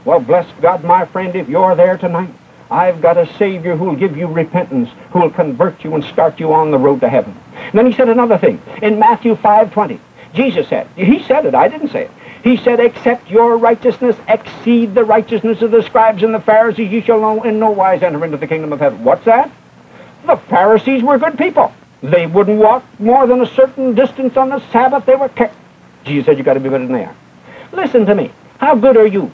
Well, 0.06 0.19
bless 0.19 0.48
God, 0.62 0.84
my 0.84 1.06
friend, 1.06 1.36
if 1.36 1.50
you're 1.50 1.76
there 1.76 1.98
tonight, 1.98 2.34
I've 2.72 3.02
got 3.02 3.17
a 3.17 3.32
Savior 3.38 3.76
who'll 3.76 3.95
give 3.95 4.15
you 4.15 4.28
repentance, 4.28 4.89
who'll 5.12 5.32
convert 5.32 5.84
you 5.84 5.95
and 5.95 6.04
start 6.04 6.39
you 6.39 6.54
on 6.54 6.72
the 6.72 6.78
road 6.78 7.00
to 7.02 7.10
heaven. 7.10 7.36
And 7.56 7.74
then 7.74 7.86
he 7.86 7.93
said 7.93 8.10
another 8.10 8.38
thing. 8.38 8.62
In 8.82 9.00
Matthew 9.00 9.36
5.20, 9.36 10.00
Jesus 10.34 10.67
said, 10.67 10.88
he 10.95 11.24
said 11.24 11.45
it, 11.45 11.56
I 11.56 11.67
didn't 11.67 11.89
say 11.89 12.06
it. 12.06 12.12
He 12.43 12.58
said, 12.58 12.80
except 12.80 13.30
your 13.30 13.58
righteousness 13.58 14.15
exceed 14.28 14.95
the 14.95 15.04
righteousness 15.04 15.62
of 15.62 15.72
the 15.72 15.84
scribes 15.84 16.24
and 16.24 16.34
the 16.34 16.39
Pharisees, 16.39 16.91
you 16.91 17.02
shall 17.02 17.43
in 17.43 17.60
no 17.60 17.72
wise 17.72 18.04
enter 18.04 18.24
into 18.24 18.38
the 18.38 18.48
kingdom 18.48 18.72
of 18.72 18.80
heaven. 18.80 19.04
What's 19.04 19.26
that? 19.26 19.52
The 20.26 20.38
Pharisees 20.38 21.04
were 21.04 21.17
good 21.17 21.38
people. 21.38 21.74
They 22.02 22.28
wouldn't 22.28 22.60
walk 22.60 22.86
more 23.00 23.28
than 23.28 23.41
a 23.41 23.48
certain 23.48 23.93
distance 23.93 24.38
on 24.38 24.50
the 24.50 24.60
Sabbath. 24.72 25.06
They 25.06 25.15
were. 25.15 25.30
Jesus 26.06 26.26
said, 26.26 26.38
you 26.38 26.44
got 26.44 26.56
to 26.56 26.60
be 26.60 26.70
better 26.70 26.86
than 26.86 26.96
are. 26.96 27.16
Listen 27.72 28.06
to 28.06 28.16
me. 28.16 28.32
How 28.60 28.76
good 28.76 28.98
are 28.98 29.08
you? 29.08 29.32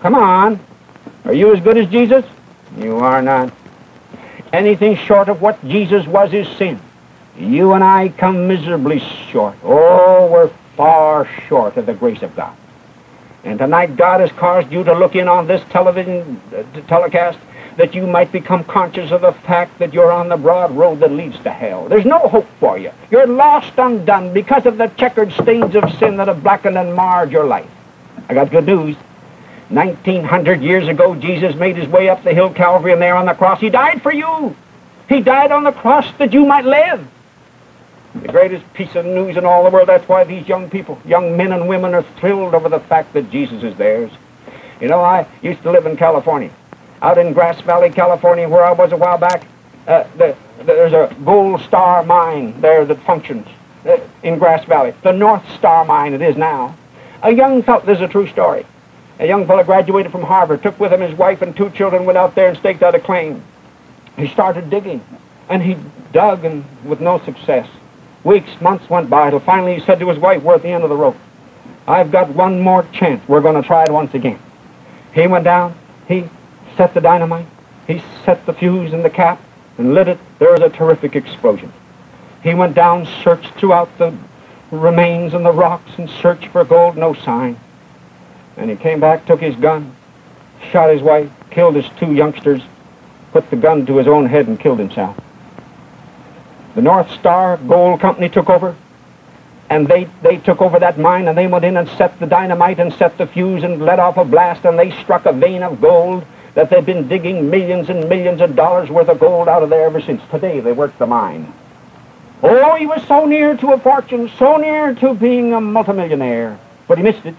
Come 0.00 0.14
on. 0.14 0.60
Are 1.24 1.32
you 1.32 1.54
as 1.54 1.60
good 1.60 1.76
as 1.76 1.88
Jesus? 1.88 2.24
You 2.76 2.96
are 2.98 3.22
not. 3.22 3.52
Anything 4.52 4.96
short 4.96 5.28
of 5.28 5.42
what 5.42 5.62
Jesus 5.66 6.06
was 6.06 6.32
is 6.32 6.48
sin. 6.56 6.80
You 7.36 7.72
and 7.72 7.84
I 7.84 8.08
come 8.08 8.48
miserably 8.48 8.98
short. 9.30 9.56
Oh, 9.62 10.30
we're 10.30 10.48
far 10.76 11.28
short 11.48 11.76
of 11.76 11.86
the 11.86 11.94
grace 11.94 12.22
of 12.22 12.34
God. 12.34 12.56
And 13.44 13.58
tonight 13.58 13.96
God 13.96 14.20
has 14.20 14.32
caused 14.32 14.72
you 14.72 14.84
to 14.84 14.94
look 14.94 15.14
in 15.14 15.28
on 15.28 15.46
this 15.46 15.62
television 15.70 16.40
uh, 16.54 16.62
telecast 16.88 17.38
that 17.78 17.94
you 17.94 18.08
might 18.08 18.32
become 18.32 18.64
conscious 18.64 19.12
of 19.12 19.20
the 19.20 19.30
fact 19.32 19.78
that 19.78 19.94
you're 19.94 20.10
on 20.10 20.28
the 20.28 20.36
broad 20.36 20.72
road 20.72 20.98
that 20.98 21.12
leads 21.12 21.38
to 21.38 21.50
hell. 21.50 21.88
There's 21.88 22.04
no 22.04 22.18
hope 22.18 22.46
for 22.58 22.76
you. 22.76 22.90
You're 23.08 23.28
lost 23.28 23.72
undone 23.78 24.34
because 24.34 24.66
of 24.66 24.78
the 24.78 24.88
checkered 24.88 25.32
stains 25.32 25.76
of 25.76 25.96
sin 25.96 26.16
that 26.16 26.26
have 26.26 26.42
blackened 26.42 26.76
and 26.76 26.92
marred 26.92 27.30
your 27.30 27.44
life. 27.44 27.70
I 28.28 28.34
got 28.34 28.50
good 28.50 28.66
news. 28.66 28.96
1900 29.68 30.60
years 30.60 30.88
ago, 30.88 31.14
Jesus 31.14 31.54
made 31.54 31.76
his 31.76 31.86
way 31.86 32.08
up 32.08 32.24
the 32.24 32.34
hill 32.34 32.52
Calvary, 32.52 32.92
and 32.92 33.00
there 33.00 33.14
on 33.14 33.26
the 33.26 33.34
cross, 33.34 33.60
he 33.60 33.70
died 33.70 34.02
for 34.02 34.12
you. 34.12 34.56
He 35.08 35.20
died 35.20 35.52
on 35.52 35.62
the 35.62 35.72
cross 35.72 36.12
that 36.18 36.32
you 36.32 36.44
might 36.44 36.64
live. 36.64 37.06
The 38.16 38.28
greatest 38.28 38.72
piece 38.74 38.96
of 38.96 39.06
news 39.06 39.36
in 39.36 39.44
all 39.44 39.62
the 39.62 39.70
world. 39.70 39.88
That's 39.88 40.08
why 40.08 40.24
these 40.24 40.48
young 40.48 40.68
people, 40.68 41.00
young 41.06 41.36
men 41.36 41.52
and 41.52 41.68
women, 41.68 41.94
are 41.94 42.02
thrilled 42.02 42.56
over 42.56 42.68
the 42.68 42.80
fact 42.80 43.12
that 43.12 43.30
Jesus 43.30 43.62
is 43.62 43.76
theirs. 43.76 44.10
You 44.80 44.88
know, 44.88 45.00
I 45.00 45.28
used 45.42 45.62
to 45.62 45.70
live 45.70 45.86
in 45.86 45.96
California 45.96 46.50
out 47.02 47.18
in 47.18 47.32
Grass 47.32 47.60
Valley, 47.62 47.90
California, 47.90 48.48
where 48.48 48.64
I 48.64 48.72
was 48.72 48.92
a 48.92 48.96
while 48.96 49.18
back, 49.18 49.46
uh, 49.86 50.04
the, 50.16 50.36
the, 50.58 50.64
there's 50.64 50.92
a 50.92 51.14
gold 51.24 51.60
star 51.62 52.02
mine 52.04 52.60
there 52.60 52.84
that 52.84 53.00
functions 53.02 53.46
uh, 53.86 53.98
in 54.22 54.38
Grass 54.38 54.64
Valley. 54.64 54.94
The 55.02 55.12
North 55.12 55.48
Star 55.56 55.84
mine 55.84 56.14
it 56.14 56.22
is 56.22 56.36
now. 56.36 56.76
A 57.22 57.30
young 57.32 57.62
fellow, 57.62 57.84
this 57.84 57.96
is 57.96 58.02
a 58.02 58.08
true 58.08 58.26
story. 58.28 58.66
A 59.18 59.26
young 59.26 59.46
fellow 59.46 59.64
graduated 59.64 60.12
from 60.12 60.22
Harvard, 60.22 60.62
took 60.62 60.78
with 60.78 60.92
him 60.92 61.00
his 61.00 61.16
wife 61.16 61.42
and 61.42 61.56
two 61.56 61.70
children, 61.70 62.04
went 62.04 62.18
out 62.18 62.34
there 62.34 62.48
and 62.48 62.58
staked 62.58 62.82
out 62.82 62.94
a 62.94 63.00
claim. 63.00 63.42
He 64.16 64.28
started 64.28 64.70
digging, 64.70 65.04
and 65.48 65.62
he 65.62 65.76
dug 66.12 66.44
and 66.44 66.64
with 66.84 67.00
no 67.00 67.18
success. 67.24 67.68
Weeks, 68.24 68.50
months 68.60 68.88
went 68.90 69.08
by, 69.08 69.30
till 69.30 69.40
finally 69.40 69.74
he 69.76 69.80
said 69.80 69.98
to 70.00 70.08
his 70.08 70.18
wife, 70.18 70.42
we're 70.42 70.54
at 70.54 70.62
the 70.62 70.68
end 70.68 70.84
of 70.84 70.90
the 70.90 70.96
rope. 70.96 71.16
I've 71.86 72.10
got 72.10 72.28
one 72.28 72.60
more 72.60 72.82
chance. 72.92 73.26
We're 73.28 73.40
going 73.40 73.60
to 73.60 73.66
try 73.66 73.84
it 73.84 73.90
once 73.90 74.12
again. 74.14 74.38
He 75.14 75.26
went 75.26 75.44
down. 75.44 75.74
He 76.06 76.28
set 76.78 76.94
the 76.94 77.00
dynamite. 77.00 77.44
He 77.88 78.00
set 78.24 78.46
the 78.46 78.54
fuse 78.54 78.92
in 78.92 79.02
the 79.02 79.10
cap 79.10 79.42
and 79.76 79.94
lit 79.94 80.08
it. 80.08 80.18
There 80.38 80.52
was 80.52 80.60
a 80.60 80.70
terrific 80.70 81.16
explosion. 81.16 81.72
He 82.42 82.54
went 82.54 82.74
down, 82.74 83.06
searched 83.24 83.52
throughout 83.54 83.98
the 83.98 84.16
remains 84.70 85.34
and 85.34 85.44
the 85.44 85.52
rocks 85.52 85.90
and 85.98 86.08
searched 86.08 86.46
for 86.46 86.64
gold, 86.64 86.96
no 86.96 87.14
sign. 87.14 87.58
And 88.56 88.70
he 88.70 88.76
came 88.76 89.00
back, 89.00 89.26
took 89.26 89.40
his 89.40 89.56
gun, 89.56 89.94
shot 90.70 90.90
his 90.90 91.02
wife, 91.02 91.30
killed 91.50 91.74
his 91.74 91.88
two 91.98 92.14
youngsters, 92.14 92.62
put 93.32 93.50
the 93.50 93.56
gun 93.56 93.84
to 93.86 93.96
his 93.96 94.06
own 94.06 94.26
head 94.26 94.46
and 94.46 94.58
killed 94.58 94.78
himself. 94.78 95.18
The 96.76 96.82
North 96.82 97.10
Star 97.10 97.56
Gold 97.56 98.00
Company 98.00 98.28
took 98.28 98.48
over, 98.48 98.76
and 99.68 99.88
they, 99.88 100.04
they 100.22 100.36
took 100.36 100.62
over 100.62 100.78
that 100.78 100.96
mine, 100.96 101.26
and 101.26 101.36
they 101.36 101.48
went 101.48 101.64
in 101.64 101.76
and 101.76 101.88
set 101.88 102.20
the 102.20 102.26
dynamite 102.26 102.78
and 102.78 102.92
set 102.92 103.18
the 103.18 103.26
fuse 103.26 103.64
and 103.64 103.82
let 103.82 103.98
off 103.98 104.16
a 104.16 104.24
blast, 104.24 104.64
and 104.64 104.78
they 104.78 104.92
struck 105.02 105.26
a 105.26 105.32
vein 105.32 105.64
of 105.64 105.80
gold 105.80 106.24
that 106.58 106.70
they've 106.70 106.84
been 106.84 107.06
digging 107.06 107.48
millions 107.50 107.88
and 107.88 108.08
millions 108.08 108.40
of 108.40 108.56
dollars 108.56 108.90
worth 108.90 109.08
of 109.08 109.20
gold 109.20 109.46
out 109.46 109.62
of 109.62 109.70
there 109.70 109.84
ever 109.84 110.00
since. 110.00 110.20
Today 110.28 110.58
they 110.58 110.72
work 110.72 110.98
the 110.98 111.06
mine. 111.06 111.52
Oh, 112.42 112.74
he 112.74 112.84
was 112.84 113.00
so 113.06 113.26
near 113.26 113.56
to 113.58 113.74
a 113.74 113.78
fortune, 113.78 114.28
so 114.40 114.56
near 114.56 114.92
to 114.96 115.14
being 115.14 115.54
a 115.54 115.60
multimillionaire, 115.60 116.58
but 116.88 116.98
he 116.98 117.04
missed 117.04 117.24
it. 117.24 117.36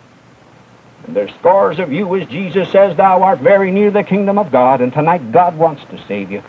And 1.05 1.13
there's 1.13 1.33
scores 1.33 1.79
of 1.79 1.91
you, 1.91 2.15
as 2.15 2.29
Jesus 2.29 2.71
says, 2.71 2.95
thou 2.95 3.21
art 3.21 3.39
very 3.39 3.71
near 3.71 3.91
the 3.91 4.05
kingdom 4.05 4.37
of 4.37 4.53
God, 4.53 4.79
and 4.79 4.93
tonight 4.93 5.33
God 5.33 5.57
wants 5.57 5.83
to 5.89 6.01
save 6.05 6.31
you. 6.31 6.41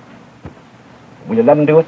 Will 1.26 1.38
you 1.38 1.42
let 1.42 1.58
him 1.58 1.66
do 1.66 1.80
it? 1.80 1.86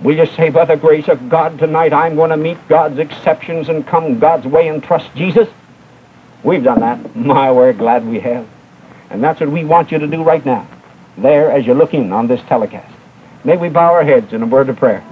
Will 0.00 0.16
you 0.16 0.26
say, 0.26 0.50
by 0.50 0.64
the 0.64 0.76
grace 0.76 1.06
of 1.06 1.28
God 1.28 1.56
tonight, 1.56 1.92
I'm 1.92 2.16
going 2.16 2.30
to 2.30 2.36
meet 2.36 2.58
God's 2.66 2.98
exceptions 2.98 3.68
and 3.68 3.86
come 3.86 4.18
God's 4.18 4.44
way 4.44 4.66
and 4.66 4.82
trust 4.82 5.14
Jesus? 5.14 5.48
We've 6.42 6.64
done 6.64 6.80
that. 6.80 7.14
My, 7.14 7.52
we're 7.52 7.72
glad 7.74 8.04
we 8.04 8.18
have. 8.18 8.48
And 9.10 9.22
that's 9.22 9.40
what 9.40 9.50
we 9.50 9.64
want 9.64 9.90
you 9.90 9.98
to 9.98 10.06
do 10.06 10.22
right 10.22 10.44
now. 10.46 10.66
there 11.18 11.50
as 11.50 11.66
you 11.66 11.74
look 11.74 11.92
in 11.92 12.12
on 12.12 12.28
this 12.28 12.40
telecast. 12.48 12.90
May 13.44 13.56
we 13.56 13.68
bow 13.68 13.92
our 13.92 14.04
heads 14.04 14.32
in 14.32 14.42
a 14.42 14.46
word 14.46 14.68
of 14.68 14.76
prayer. 14.76 15.02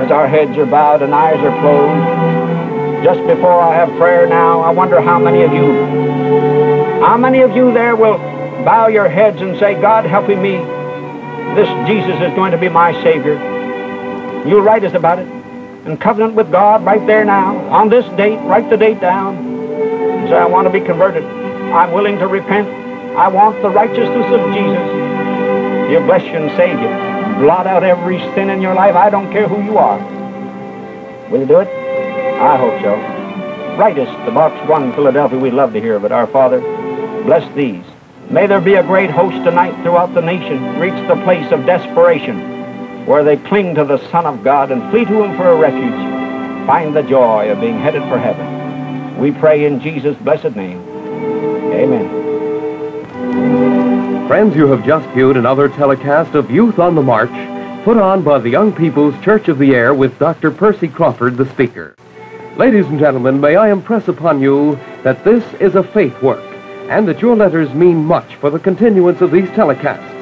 As 0.00 0.10
our 0.12 0.28
heads 0.28 0.56
are 0.56 0.66
bowed 0.66 1.02
and 1.02 1.12
eyes 1.12 1.40
are 1.40 1.60
closed, 1.60 3.04
just 3.04 3.20
before 3.26 3.60
I 3.60 3.74
have 3.74 3.88
prayer 3.98 4.26
now, 4.26 4.60
I 4.60 4.70
wonder 4.70 5.00
how 5.00 5.18
many 5.18 5.42
of 5.42 5.52
you, 5.52 5.66
how 7.00 7.16
many 7.16 7.40
of 7.40 7.54
you 7.54 7.72
there 7.72 7.96
will 7.96 8.18
bow 8.64 8.88
your 8.88 9.08
heads 9.08 9.40
and 9.40 9.58
say, 9.58 9.80
God 9.80 10.04
helping 10.04 10.40
me, 10.40 10.56
this 11.54 11.68
Jesus 11.88 12.20
is 12.20 12.34
going 12.34 12.52
to 12.52 12.58
be 12.58 12.68
my 12.68 12.92
Savior. 13.02 13.34
You'll 14.46 14.62
write 14.62 14.84
us 14.84 14.94
about 14.94 15.18
it 15.18 15.28
and 15.86 16.00
covenant 16.00 16.34
with 16.34 16.50
God 16.50 16.84
right 16.84 17.04
there 17.06 17.24
now, 17.24 17.56
on 17.68 17.88
this 17.88 18.04
date, 18.16 18.38
write 18.40 18.68
the 18.70 18.76
date 18.76 19.00
down, 19.00 19.36
and 19.36 20.28
say, 20.28 20.36
I 20.36 20.46
want 20.46 20.66
to 20.66 20.72
be 20.72 20.80
converted. 20.80 21.24
I'm 21.24 21.92
willing 21.92 22.18
to 22.18 22.26
repent. 22.26 22.68
I 23.16 23.28
want 23.28 23.62
the 23.62 23.70
righteousness 23.70 24.26
of 24.26 24.52
Jesus. 24.52 25.88
He'll 25.88 26.04
bless 26.04 26.24
you 26.24 26.34
and 26.34 26.50
save 26.56 26.80
you. 26.80 26.88
Blot 27.40 27.66
out 27.66 27.84
every 27.84 28.18
sin 28.34 28.50
in 28.50 28.60
your 28.60 28.74
life. 28.74 28.96
I 28.96 29.10
don't 29.10 29.30
care 29.30 29.46
who 29.46 29.62
you 29.62 29.78
are. 29.78 29.98
Will 31.30 31.40
you 31.40 31.46
do 31.46 31.60
it? 31.60 31.68
I 31.68 32.56
hope 32.56 32.82
so. 32.82 32.96
Write 33.76 33.98
us 33.98 34.26
the 34.26 34.32
Box 34.32 34.68
1, 34.68 34.92
Philadelphia. 34.94 35.38
We'd 35.38 35.54
love 35.54 35.72
to 35.74 35.80
hear 35.80 35.94
of 35.94 36.04
it. 36.04 36.10
Our 36.10 36.26
Father, 36.26 36.60
bless 37.26 37.54
these. 37.54 37.84
May 38.30 38.46
there 38.46 38.60
be 38.60 38.74
a 38.74 38.82
great 38.82 39.10
host 39.10 39.36
tonight 39.44 39.74
throughout 39.82 40.14
the 40.14 40.22
nation 40.22 40.78
reach 40.78 40.94
the 41.08 41.20
place 41.24 41.50
of 41.52 41.66
desperation 41.66 43.04
where 43.04 43.24
they 43.24 43.36
cling 43.36 43.74
to 43.74 43.84
the 43.84 43.98
Son 44.10 44.26
of 44.26 44.42
God 44.42 44.70
and 44.70 44.90
flee 44.90 45.04
to 45.04 45.22
Him 45.22 45.36
for 45.36 45.48
a 45.48 45.56
refuge. 45.56 45.92
Find 46.66 46.94
the 46.94 47.02
joy 47.02 47.50
of 47.50 47.60
being 47.60 47.78
headed 47.78 48.02
for 48.02 48.18
heaven. 48.18 49.18
We 49.18 49.32
pray 49.32 49.64
in 49.64 49.80
Jesus' 49.80 50.16
blessed 50.18 50.56
name. 50.56 50.80
Amen. 51.72 52.26
Friends, 54.26 54.56
you 54.56 54.66
have 54.68 54.84
just 54.84 55.08
viewed 55.10 55.36
another 55.36 55.68
telecast 55.68 56.34
of 56.34 56.50
Youth 56.50 56.78
on 56.78 56.94
the 56.94 57.02
March, 57.02 57.30
put 57.84 57.96
on 57.96 58.22
by 58.22 58.38
the 58.38 58.50
Young 58.50 58.72
People's 58.72 59.14
Church 59.24 59.48
of 59.48 59.58
the 59.58 59.74
Air 59.74 59.94
with 59.94 60.18
Dr. 60.18 60.50
Percy 60.50 60.88
Crawford, 60.88 61.36
the 61.36 61.48
speaker. 61.50 61.94
Ladies 62.56 62.86
and 62.86 62.98
gentlemen, 62.98 63.40
may 63.40 63.54
I 63.54 63.70
impress 63.70 64.08
upon 64.08 64.40
you 64.40 64.78
that 65.04 65.22
this 65.24 65.44
is 65.60 65.76
a 65.76 65.84
faith 65.84 66.20
work, 66.22 66.55
and 66.88 67.06
that 67.08 67.20
your 67.20 67.36
letters 67.36 67.72
mean 67.74 68.04
much 68.04 68.36
for 68.36 68.50
the 68.50 68.58
continuance 68.58 69.20
of 69.20 69.30
these 69.30 69.48
telecasts. 69.50 70.12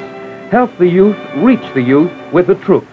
Help 0.51 0.77
the 0.79 0.89
youth 0.89 1.17
reach 1.37 1.63
the 1.75 1.83
youth 1.83 2.13
with 2.33 2.47
the 2.47 2.55
truth. 2.57 2.87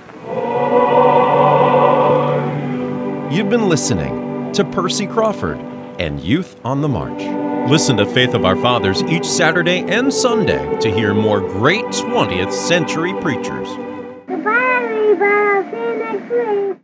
You've 3.31 3.49
been 3.49 3.69
listening 3.69 4.51
to 4.53 4.65
Percy 4.65 5.07
Crawford 5.07 5.57
and 5.99 6.19
Youth 6.19 6.59
on 6.65 6.81
the 6.81 6.89
March. 6.89 7.21
Listen 7.69 7.95
to 7.97 8.05
Faith 8.05 8.33
of 8.33 8.43
Our 8.43 8.55
Fathers 8.55 9.03
each 9.03 9.25
Saturday 9.25 9.79
and 9.83 10.13
Sunday 10.13 10.77
to 10.79 10.91
hear 10.91 11.13
more 11.13 11.39
great 11.39 11.85
20th 11.85 12.51
century 12.51 13.13
preachers. 13.21 13.69
Goodbye, 14.27 14.81
everybody. 14.83 15.23
I'll 15.23 15.71
see 15.71 15.77
you 15.77 15.97
next 15.97 16.29
week. 16.31 16.77